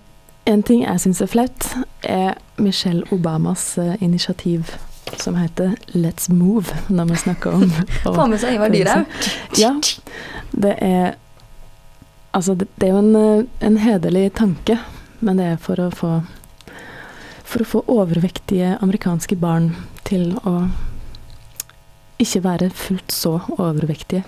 en 0.45 0.63
ting 0.63 0.83
jeg 0.83 0.99
syns 0.99 1.21
er 1.21 1.27
flaut, 1.31 1.67
er 2.03 2.35
Michelle 2.57 3.03
Obamas 3.11 3.77
eh, 3.77 3.95
initiativ 4.03 4.75
som 5.17 5.35
heter 5.35 5.73
Let's 5.95 6.29
Move, 6.31 6.71
når 6.89 7.05
vi 7.09 7.15
snakker 7.23 7.53
om 7.57 7.71
Få 8.03 8.27
med 8.27 8.39
seg 8.39 8.55
Ivar 8.55 8.69
Dyrhaug. 8.69 9.05
Ja. 9.59 9.73
Det 10.51 10.75
er 10.81 11.15
Altså, 12.31 12.55
det, 12.55 12.67
det 12.79 12.87
er 12.87 12.93
jo 12.95 13.01
en, 13.01 13.15
eh, 13.15 13.47
en 13.67 13.77
hederlig 13.81 14.29
tanke, 14.39 14.77
men 15.19 15.39
det 15.39 15.49
er 15.53 15.59
for 15.61 15.81
å 15.81 15.89
få 15.95 16.13
For 17.51 17.65
å 17.65 17.67
få 17.67 17.79
overvektige 17.91 18.77
amerikanske 18.79 19.35
barn 19.35 19.73
til 20.07 20.37
å 20.47 20.69
ikke 22.23 22.39
være 22.45 22.69
fullt 22.71 23.11
så 23.11 23.33
overvektige. 23.57 24.21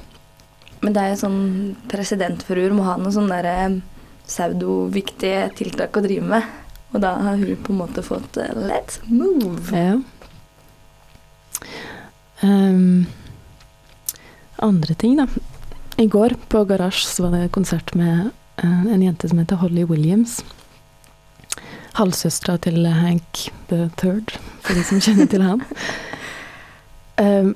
Men 0.83 0.91
det 0.91 1.03
er 1.05 1.13
jo 1.13 1.21
sånn 1.21 1.45
presidentfruer 1.87 2.75
må 2.75 2.83
ha 2.83 2.97
noen 2.99 3.15
sånne 3.15 3.37
der, 3.45 3.47
eh, 3.47 3.77
pseudoviktige 4.27 5.45
tiltak 5.55 5.95
å 5.95 6.03
drive 6.03 6.27
med. 6.33 6.51
Og 6.93 7.01
da 7.01 7.15
har 7.25 7.39
hun 7.39 7.63
på 7.63 7.73
en 7.73 7.79
måte 7.79 8.03
fått 8.05 8.37
uh, 8.37 8.51
Let's 8.67 8.99
move. 9.07 9.71
Ja. 9.71 9.97
Um, 12.43 13.07
andre 14.59 14.93
ting, 14.99 15.17
da. 15.17 15.27
I 15.97 16.07
går 16.07 16.35
på 16.47 16.63
Garasje 16.65 17.23
var 17.23 17.31
det 17.37 17.51
konsert 17.53 17.93
med 17.93 18.29
eh, 18.63 18.85
en 18.93 19.01
jente 19.01 19.29
som 19.29 19.39
heter 19.39 19.55
Holly 19.61 19.83
Williams. 19.85 20.39
Halvsøstera 21.93 22.57
til 22.57 22.85
Hank 22.89 23.51
the 23.69 23.89
Third, 24.01 24.33
for 24.65 24.73
de 24.73 24.83
som 24.87 25.01
kjenner 25.01 25.29
til 25.29 25.45
ham. 25.45 25.61
Ehm, 27.21 27.51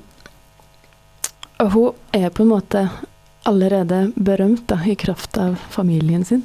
og 1.58 1.72
hun 1.74 1.96
er 2.14 2.30
på 2.30 2.44
en 2.46 2.52
måte 2.52 2.84
allerede 3.50 4.12
berømt 4.14 4.68
da, 4.70 4.78
i 4.86 4.94
kraft 4.94 5.40
av 5.42 5.56
familien 5.74 6.22
sin. 6.26 6.44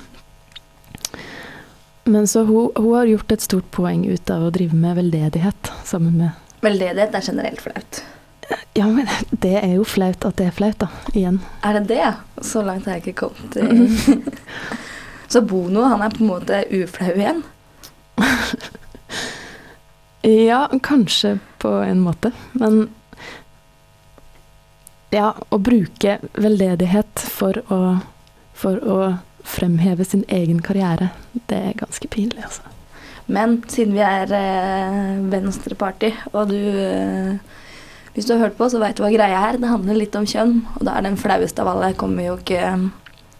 Men 2.08 2.24
så 2.26 2.46
hun, 2.48 2.70
hun 2.72 2.94
har 2.96 3.10
gjort 3.10 3.36
et 3.36 3.44
stort 3.44 3.68
poeng 3.70 4.06
ut 4.08 4.32
av 4.32 4.46
å 4.46 4.54
drive 4.54 4.72
med 4.72 4.96
veldedighet 4.96 5.74
sammen 5.84 6.16
med 6.22 6.40
Veldedighet 6.62 7.14
er 7.18 7.28
generelt 7.28 7.60
flaut. 7.60 8.00
Ja, 8.74 8.86
men 8.88 9.06
det 9.42 9.54
er 9.60 9.74
jo 9.76 9.84
flaut 9.84 10.24
at 10.24 10.36
det 10.40 10.46
er 10.48 10.54
flaut, 10.56 10.78
da. 10.80 10.88
Igjen. 11.12 11.40
Er 11.62 11.76
det 11.80 11.88
det? 11.90 12.12
Så 12.46 12.62
langt 12.64 12.86
har 12.88 12.96
jeg 12.96 13.02
ikke 13.06 13.26
kommet. 13.26 13.56
i- 13.56 14.22
Så 15.32 15.40
Bono 15.48 15.82
han 15.88 16.02
er 16.04 16.10
på 16.12 16.20
en 16.24 16.28
måte 16.30 16.62
uflau 16.82 17.12
igjen. 17.16 17.42
Ja, 20.22 20.68
kanskje 20.82 21.38
på 21.58 21.68
en 21.82 22.00
måte, 22.00 22.30
men 22.52 22.88
Ja, 25.12 25.32
å 25.52 25.58
bruke 25.60 26.14
veldedighet 26.40 27.20
for 27.28 27.58
å, 27.74 27.78
for 28.56 28.78
å 28.80 28.98
fremheve 29.44 30.06
sin 30.08 30.22
egen 30.32 30.62
karriere, 30.64 31.10
det 31.50 31.58
er 31.58 31.74
ganske 31.76 32.08
pinlig, 32.08 32.40
altså. 32.46 32.62
Men 33.28 33.58
siden 33.68 33.92
vi 33.98 34.00
er 34.06 34.32
eh, 34.38 35.18
venstreparty, 35.34 36.12
og 36.32 36.48
du 36.48 36.56
eh, 36.56 37.34
Hvis 38.12 38.28
du 38.28 38.34
har 38.34 38.44
hørt 38.44 38.58
på, 38.58 38.68
så 38.68 38.80
veit 38.82 38.98
du 38.98 39.04
hva 39.04 39.12
greia 39.12 39.40
er. 39.48 39.58
Det 39.60 39.70
handler 39.70 39.96
litt 39.96 40.16
om 40.18 40.28
kjønn, 40.28 40.58
og 40.76 40.84
da 40.84 40.98
er 40.98 41.06
den 41.06 41.18
flaueste 41.20 41.64
av 41.64 41.72
alle 41.72 41.94
kommer 41.96 42.26
jo 42.26 42.36
ikke, 42.40 42.62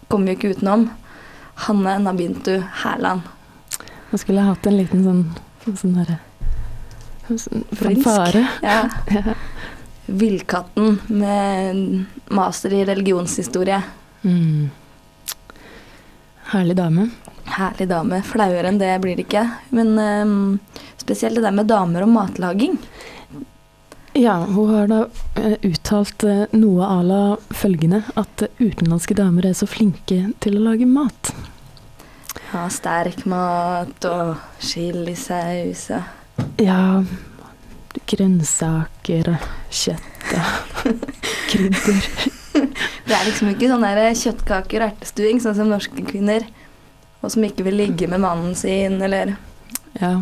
kommer 0.09 0.33
jo 0.33 0.39
ikke 0.39 0.53
utenom. 0.57 0.87
Hanne 1.67 1.99
Nabintu 2.01 2.57
Hærland. 2.81 3.27
Nå 4.09 4.19
skulle 4.21 4.41
jeg 4.41 4.49
hatt 4.49 4.69
en 4.69 4.79
liten 4.79 5.03
sånn 5.05 5.25
sånn 5.63 5.97
herre 6.01 6.19
sånn. 7.39 7.63
Ja. 8.61 8.89
Ja. 9.13 9.35
Villkatten 10.05 10.97
med 11.07 12.05
master 12.35 12.73
i 12.75 12.81
religionshistorie. 12.85 13.77
Mm. 14.27 14.67
Herlig 16.51 16.75
dame. 16.75 17.05
Herlig 17.47 17.87
dame. 17.87 18.19
Flauere 18.27 18.67
enn 18.67 18.81
det 18.81 18.91
blir 18.99 19.15
det 19.15 19.23
ikke. 19.23 19.45
Men 19.71 19.93
um, 19.95 20.59
spesielt 20.99 21.39
det 21.39 21.45
der 21.45 21.55
med 21.55 21.71
damer 21.71 22.03
og 22.03 22.11
matlaging. 22.11 22.75
Ja, 24.15 24.35
hun 24.45 24.69
har 24.69 24.87
da 24.87 24.99
eh, 25.41 25.55
uttalt 25.65 26.23
eh, 26.23 26.43
noe 26.53 26.85
à 26.85 26.99
la 27.01 27.21
følgende 27.49 28.03
at 28.19 28.43
eh, 28.45 28.51
utenlandske 28.61 29.15
damer 29.17 29.47
er 29.49 29.55
så 29.57 29.65
flinke 29.65 30.19
til 30.43 30.59
å 30.59 30.65
lage 30.67 30.85
mat. 30.85 31.31
Ha 32.51 32.67
sterk 32.69 33.23
mat 33.25 34.05
og 34.05 34.35
chilisaus 34.61 35.87
og 35.97 36.61
Ja, 36.61 37.01
grønnsaker 38.09 39.33
og 39.33 39.49
kjøtt 39.73 40.37
og 40.37 40.93
krydder. 41.49 42.07
Det 42.53 43.17
er 43.17 43.25
liksom 43.25 43.49
ikke 43.49 43.73
sånn 43.73 43.85
der 43.85 44.05
kjøttkaker 44.13 44.83
og 44.85 44.91
ertestuing, 44.93 45.41
sånn 45.41 45.57
som 45.57 45.73
norske 45.73 46.05
kvinner. 46.05 46.45
Og 47.25 47.33
som 47.33 47.45
ikke 47.45 47.65
vil 47.65 47.79
ligge 47.81 48.05
med 48.11 48.21
mannen 48.21 48.53
sin, 48.57 49.01
eller 49.01 49.33
Ja. 49.97 50.19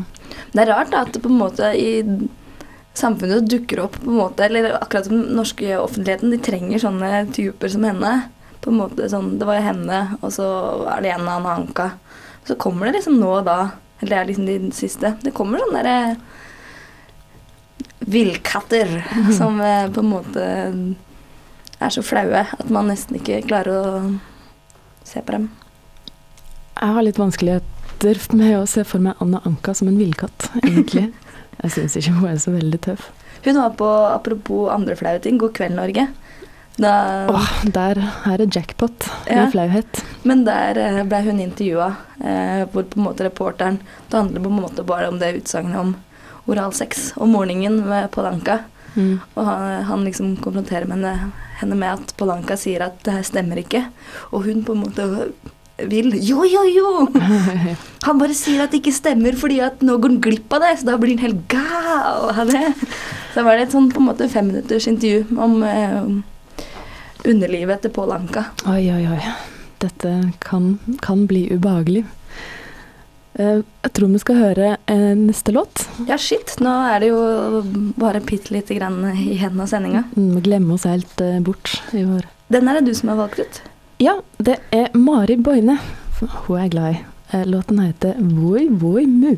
Det 0.51 0.63
er 0.63 0.71
rart 0.71 0.91
da, 0.93 1.03
at 1.03 1.11
det 1.11 1.19
på 1.23 1.31
en 1.31 1.39
måte 1.39 1.67
i 1.75 2.03
samfunnet 2.97 3.47
dukker 3.49 3.85
opp 3.85 3.97
på 4.01 4.09
en 4.09 4.19
måte, 4.19 4.45
eller 4.45 4.73
akkurat 4.77 5.07
som 5.07 5.21
den 5.21 5.35
norske 5.37 5.77
offentligheten, 5.79 6.31
de 6.33 6.39
trenger 6.43 6.81
sånne 6.83 7.11
typer 7.35 7.71
som 7.71 7.85
henne. 7.87 8.15
På 8.61 8.69
en 8.69 8.81
måte 8.81 9.07
sånn, 9.09 9.37
Det 9.39 9.47
var 9.47 9.57
jo 9.57 9.67
henne, 9.69 10.01
og 10.21 10.33
så 10.35 10.47
er 10.95 11.01
det 11.01 11.13
en 11.15 11.29
av 11.29 11.47
Anka. 11.47 11.91
Så 12.45 12.55
kommer 12.55 12.85
det 12.85 12.99
liksom 12.99 13.19
nå 13.19 13.31
og 13.39 13.45
da, 13.45 13.71
eller 14.01 14.09
det 14.09 14.19
er 14.19 14.29
liksom 14.29 14.45
de 14.45 14.71
siste, 14.75 15.15
det 15.23 15.33
kommer 15.33 15.61
sånne 15.61 15.81
derre 15.81 16.15
villkatter 18.01 19.03
som 19.37 19.61
eh, 19.61 19.89
på 19.93 20.01
en 20.01 20.09
måte 20.09 20.45
er 21.81 21.89
så 21.93 22.03
flaue 22.05 22.45
at 22.45 22.69
man 22.69 22.89
nesten 22.89 23.17
ikke 23.17 23.41
klarer 23.47 23.77
å 23.77 24.01
se 25.07 25.21
på 25.21 25.33
dem. 25.33 25.49
Jeg 26.81 26.95
har 26.95 27.05
litt 27.05 27.21
vanskeligheter 27.21 28.21
med 28.33 28.55
å 28.57 28.65
se 28.69 28.83
for 28.87 29.01
meg 29.03 29.21
Anna 29.21 29.41
Anka 29.45 29.73
som 29.77 29.89
en 29.89 29.99
villkatt, 29.99 30.49
egentlig. 30.63 31.11
Jeg 31.61 31.71
syns 31.75 31.95
ikke 31.99 32.13
hun 32.17 32.29
er 32.31 32.39
så 32.41 32.51
veldig 32.55 32.79
tøff. 32.81 33.09
Hun 33.45 33.57
var 33.57 33.73
på, 33.77 33.87
apropos 34.11 34.69
andre 34.73 34.95
flaue 34.97 35.21
ting, 35.21 35.37
God 35.41 35.53
kveld, 35.57 35.75
Norge. 35.77 36.07
Da, 36.81 37.27
Åh, 37.29 37.49
der 37.75 37.99
er 38.25 38.37
det 38.39 38.55
jackpot 38.55 39.05
Ja. 39.27 39.43
med 39.43 39.51
flauhet. 39.53 40.03
Men 40.23 40.45
der 40.47 40.77
eh, 40.79 41.01
ble 41.03 41.19
hun 41.25 41.39
intervjua, 41.43 41.89
eh, 42.23 42.63
hvor 42.71 42.83
på 42.87 42.97
en 42.97 43.03
måte 43.05 43.25
reporteren 43.27 43.79
Det 44.09 44.17
handler 44.17 44.41
på 44.41 44.49
en 44.49 44.61
måte 44.61 44.85
bare 44.87 45.09
om 45.11 45.19
det 45.19 45.33
utsagnet 45.41 45.77
om 45.77 45.95
oralsex 46.47 47.11
om 47.17 47.29
morgenen 47.35 47.83
med 47.87 48.09
Polanka. 48.11 48.59
Mm. 48.95 49.19
Og 49.35 49.45
han, 49.45 49.83
han 49.87 50.05
liksom 50.05 50.37
konfronterer 50.41 50.87
henne, 50.89 51.31
henne 51.61 51.75
med 51.77 51.93
at 51.93 52.13
Polanka 52.17 52.57
sier 52.57 52.81
at 52.87 53.03
det 53.05 53.13
her 53.19 53.27
stemmer 53.27 53.61
ikke. 53.61 53.85
Og 54.31 54.43
hun 54.47 54.63
på 54.65 54.73
en 54.73 54.81
måte 54.85 55.05
vil 55.89 56.13
Jo, 56.21 56.43
jo, 56.45 56.63
jo! 56.69 56.91
Han 58.07 58.17
bare 58.21 58.33
sier 58.37 58.63
at 58.63 58.71
det 58.73 58.81
ikke 58.81 58.93
stemmer 58.95 59.35
fordi 59.37 59.59
at 59.61 59.81
nå 59.85 59.97
går 60.01 60.15
han 60.15 60.21
glipp 60.25 60.53
av 60.57 60.63
det, 60.65 60.71
så 60.81 60.87
da 60.89 60.95
blir 60.97 61.13
han 61.15 61.25
helt 61.25 61.43
gal 61.51 62.31
av 62.33 62.49
det. 62.49 62.63
Så 63.35 63.43
var 63.45 63.57
det 63.59 63.67
et 63.67 63.75
sånn 63.75 63.91
på 63.93 64.01
en 64.01 64.07
måte 64.09 64.25
femminutters 64.31 64.87
intervju 64.89 65.37
om 65.37 65.61
eh, 65.63 65.99
underlivet 67.29 67.83
til 67.85 67.93
Pål 67.93 68.15
Anka. 68.17 68.47
Oi, 68.71 68.87
oi, 68.89 69.03
oi. 69.13 69.19
Dette 69.81 70.15
kan, 70.41 70.73
kan 71.05 71.27
bli 71.29 71.45
ubehagelig. 71.53 72.03
Eh, 73.37 73.61
Jeg 73.85 73.93
tror 73.95 74.11
vi 74.11 74.19
skal 74.21 74.41
høre 74.41 74.71
eh, 74.91 75.11
neste 75.17 75.53
låt. 75.55 75.85
Ja, 76.09 76.17
shit. 76.19 76.57
Nå 76.61 76.73
er 76.91 76.99
det 77.05 77.11
jo 77.13 77.61
bare 78.01 78.21
bitte 78.25 78.53
lite 78.57 78.75
grann 78.77 78.99
igjen 79.13 79.61
av 79.61 79.69
sendinga. 79.71 80.03
Mm, 80.17 80.33
Vi 80.39 80.43
glemmer 80.49 80.75
oss 80.77 80.89
helt 80.89 81.21
eh, 81.21 81.37
bort 81.45 81.77
i 81.93 82.03
vår 82.07 82.25
Den 82.51 82.67
er 82.67 82.79
det 82.81 82.89
du 82.89 82.95
som 82.97 83.13
har 83.13 83.21
valgt 83.21 83.39
ut. 83.39 83.61
Ja, 84.01 84.13
det 84.37 84.55
er 84.73 84.87
Mari 84.97 85.35
Boine. 85.45 85.77
Hun 86.19 86.57
er 86.57 86.61
jeg 86.63 86.71
glad 86.75 86.93
i. 86.95 87.01
Eh, 87.33 87.45
Låten 87.47 87.79
heter 87.79 88.15
Voi 88.19 88.67
Voi 88.81 89.05
Mu. 89.05 89.35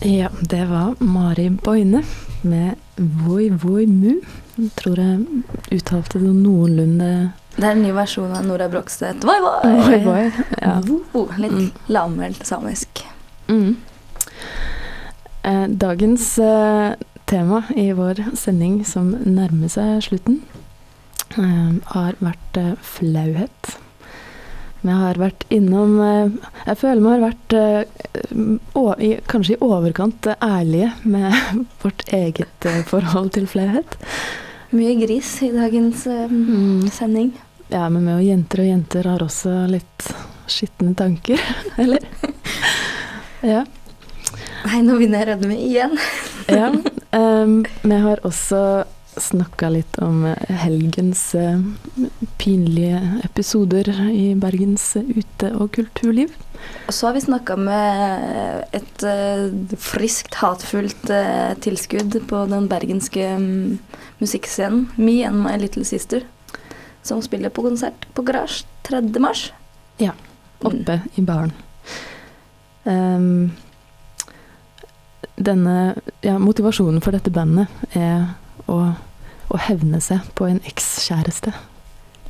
Ja, 0.00 0.28
det 0.40 0.64
var 0.64 0.94
Mari 0.98 1.50
Boine 1.50 2.02
med 2.42 2.74
Voi 2.96 3.48
Voi 3.50 3.86
Mu. 3.86 4.20
Jeg 4.56 4.70
tror 4.78 4.98
jeg 5.00 5.24
uttalte 5.74 6.20
det 6.22 6.30
noenlunde 6.36 7.08
Det 7.56 7.64
er 7.66 7.72
en 7.74 7.80
ny 7.82 7.90
versjon 7.96 8.30
av 8.36 8.44
Nora 8.46 8.68
Brogstøt. 8.70 9.24
Voi, 9.26 9.38
voi! 9.42 9.72
Voi 9.86 9.98
Voi. 10.04 10.24
Ja. 10.60 10.76
Litt 11.38 11.52
Mm. 11.52 11.70
lavmælt 11.88 12.46
samisk. 12.46 13.04
Mm. 13.48 13.76
Eh, 15.44 15.66
dagens 15.68 16.38
eh, 16.38 16.94
tema 17.28 17.62
i 17.76 17.90
vår 17.92 18.22
sending 18.36 18.78
som 18.88 19.10
nærmer 19.24 19.68
seg 19.72 20.00
slutten, 20.06 20.38
eh, 21.36 21.72
har 21.92 22.16
vært 22.24 22.60
flauhet. 22.94 23.74
Vi 24.84 24.92
har 24.92 25.16
vært 25.16 25.46
innom 25.48 25.94
Jeg 26.66 26.76
føler 26.76 27.00
vi 27.00 27.08
har 27.08 27.22
vært 27.22 27.54
kanskje 29.32 29.54
i 29.54 29.62
overkant 29.64 30.26
ærlige 30.44 30.90
med 31.08 31.32
vårt 31.82 32.04
eget 32.12 32.66
forhold 32.90 33.30
til 33.32 33.46
flauhet. 33.48 33.96
Mye 34.76 34.92
gris 35.00 35.30
i 35.46 35.48
dagens 35.54 36.04
Mm. 36.04 36.90
sending. 36.92 37.32
Ja, 37.70 37.88
men 37.88 38.04
vi 38.04 38.12
og 38.12 38.26
jenter 38.28 38.60
og 38.60 38.68
jenter 38.68 39.08
har 39.08 39.24
også 39.24 39.54
litt 39.72 40.10
skitne 40.52 40.92
tanker, 40.94 41.40
eller? 41.80 42.04
ja. 43.54 43.64
Nei, 44.64 44.80
nå 44.84 44.96
begynner 44.98 45.22
jeg 45.22 45.28
å 45.28 45.32
rødme 45.34 45.60
igjen. 45.60 45.98
Ja, 46.44 46.66
um, 47.16 47.62
vi 47.80 47.98
har 48.02 48.20
også 48.28 48.58
snakka 49.16 49.70
litt 49.72 49.94
om 50.04 50.26
eh, 50.28 50.50
helgens 50.60 51.22
uh, 51.38 51.62
pinlige 52.36 52.98
episoder 53.24 53.88
i 54.10 54.34
Bergens 54.36 54.84
eh, 55.00 55.06
ute- 55.08 55.52
og 55.56 55.70
kulturliv. 55.78 56.34
Og 56.84 56.92
så 56.92 57.08
har 57.08 57.16
vi 57.16 57.22
snakka 57.24 57.56
med 57.56 58.76
et 58.76 59.06
uh, 59.08 59.78
friskt, 59.80 60.36
hatfullt 60.42 61.08
uh, 61.08 61.56
tilskudd 61.64 62.18
på 62.28 62.44
den 62.52 62.68
bergenske 62.68 63.30
um, 63.38 63.78
musikkscenen 64.20 64.90
Me 65.00 65.22
and 65.24 65.40
My 65.46 65.56
Little 65.62 65.86
Sister, 65.88 66.28
som 67.06 67.24
spiller 67.24 67.54
på 67.54 67.64
konsert 67.64 68.04
på 68.12 68.26
Garage 68.28 68.66
3. 68.90 69.00
mars. 69.16 69.48
Ja, 70.02 70.12
Mm. 70.64 70.80
Oppe 70.80 71.00
i 71.14 71.22
baren. 71.22 71.52
Ehm, 72.84 73.50
denne 75.36 75.94
ja, 76.24 76.38
Motivasjonen 76.38 77.02
for 77.04 77.16
dette 77.16 77.32
bandet 77.34 77.70
er 77.96 78.34
å, 78.70 78.78
å 79.48 79.62
hevne 79.68 80.00
seg 80.04 80.24
på 80.38 80.48
en 80.48 80.60
ekskjæreste. 80.68 81.54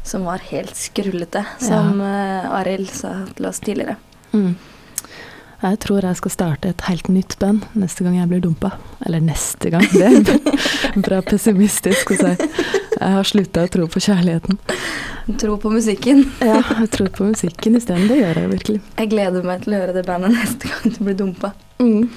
Som 0.04 0.26
var 0.28 0.42
helt 0.50 0.76
skrullete, 0.76 1.44
som 1.62 2.00
eh, 2.04 2.48
Arild 2.60 2.90
sa 2.92 3.22
til 3.36 3.48
oss 3.48 3.62
tidligere. 3.64 3.96
Mm. 4.34 4.54
Jeg 5.64 5.78
tror 5.80 6.04
jeg 6.04 6.18
skal 6.18 6.32
starte 6.34 6.70
et 6.74 6.82
helt 6.90 7.06
nytt 7.08 7.38
band 7.40 7.64
neste 7.78 8.04
gang 8.04 8.18
jeg 8.18 8.28
blir 8.28 8.42
dumpa. 8.44 8.74
Eller 9.06 9.22
neste 9.24 9.70
gang, 9.72 9.86
det 9.94 10.10
er 10.10 10.98
bra 11.00 11.22
pessimistisk 11.24 12.12
å 12.12 12.18
si. 12.20 12.34
Jeg 12.94 13.16
har 13.16 13.26
slutta 13.28 13.64
å 13.64 13.70
tro 13.72 13.86
på 13.88 14.02
kjærligheten. 14.04 14.60
Tro 15.40 15.56
på 15.60 15.72
musikken. 15.72 16.20
Ja, 16.44 16.60
jeg 16.82 16.90
tror 16.92 17.08
på 17.16 17.30
musikken 17.30 17.78
isteden. 17.78 18.10
Det 18.10 18.20
gjør 18.20 18.42
jeg 18.42 18.52
virkelig. 18.52 18.82
Jeg 19.00 19.10
gleder 19.14 19.46
meg 19.48 19.64
til 19.64 19.72
å 19.72 19.80
høre 19.80 19.96
det 19.96 20.04
bandet 20.04 20.36
neste 20.36 20.68
gang 20.68 20.92
du 20.92 21.00
blir 21.00 21.16
dumpa. 21.22 21.54
Mm. 21.80 22.10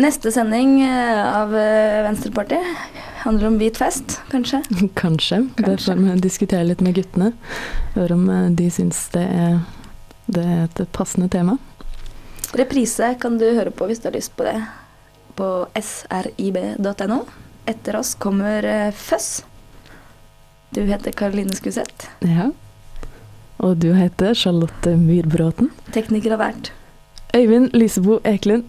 Neste 0.00 0.32
sending 0.32 0.80
eh, 0.82 1.36
av 1.36 1.56
eh, 1.56 2.02
Venstrepartiet 2.02 2.64
handler 3.22 3.46
om 3.46 3.58
hvit 3.60 3.76
fest, 3.76 4.20
kanskje. 4.30 4.62
Kanskje. 4.94 5.42
Det 5.56 5.76
får 5.84 6.00
vi 6.00 6.14
diskutere 6.24 6.64
litt 6.64 6.80
med 6.80 6.96
guttene. 6.96 7.32
Høre 7.96 8.16
om 8.16 8.24
eh, 8.32 8.48
de 8.56 8.70
syns 8.72 9.04
det 9.12 9.26
er, 9.26 9.60
det 10.32 10.46
er 10.54 10.64
et 10.64 10.82
passende 10.96 11.28
tema. 11.32 11.58
Reprise 12.56 13.12
kan 13.20 13.36
du 13.40 13.46
høre 13.50 13.72
på 13.72 13.88
hvis 13.88 14.00
du 14.00 14.08
har 14.08 14.16
lyst 14.16 14.32
på 14.36 14.48
det, 14.48 14.56
på 15.36 15.52
srib.no. 15.76 17.22
Etter 17.68 17.96
oss 18.00 18.16
kommer 18.18 18.64
Føss. 18.96 19.44
Du 20.72 20.80
heter 20.88 21.12
Karoline 21.12 21.54
Skuseth. 21.54 22.08
Ja. 22.24 22.48
Og 23.62 23.76
du 23.78 23.92
heter 23.94 24.34
Charlotte 24.34 24.96
Myrbråten. 24.98 25.68
Tekniker 25.94 26.34
har 26.34 26.40
vært. 26.40 26.72
Øyvind 27.36 27.70
Lysebo 27.76 28.18
Ekelund, 28.28 28.66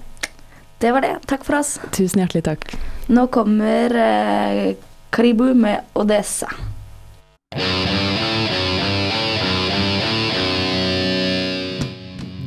Det 0.83 0.91
var 0.91 1.01
det. 1.01 1.19
Takk 1.25 1.45
for 1.47 1.55
oss. 1.55 1.79
tusen 1.95 2.19
hjertelig 2.19 2.43
takk. 2.43 2.75
Nå 3.07 3.31
kommer 3.31 3.87
eh, 3.95 4.75
Karibu 5.15 5.55
med 5.55 5.79
Odessa. 5.95 6.51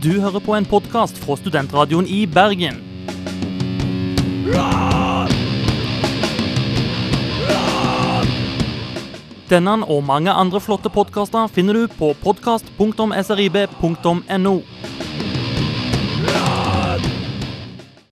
Du 0.05 0.21
hører 0.21 0.37
på 0.45 0.53
en 0.53 0.69
podkast 0.69 1.17
fra 1.25 1.33
Studentradioen 1.41 2.05
i 2.05 2.29
Bergen. 2.29 2.77
Denne 9.49 9.81
og 9.89 10.05
mange 10.05 10.29
andre 10.29 10.61
flotte 10.61 10.93
podkaster 10.93 11.49
finner 11.57 11.73
du 11.73 11.89
på 11.89 12.13
podkast.srib.no. 12.21 14.61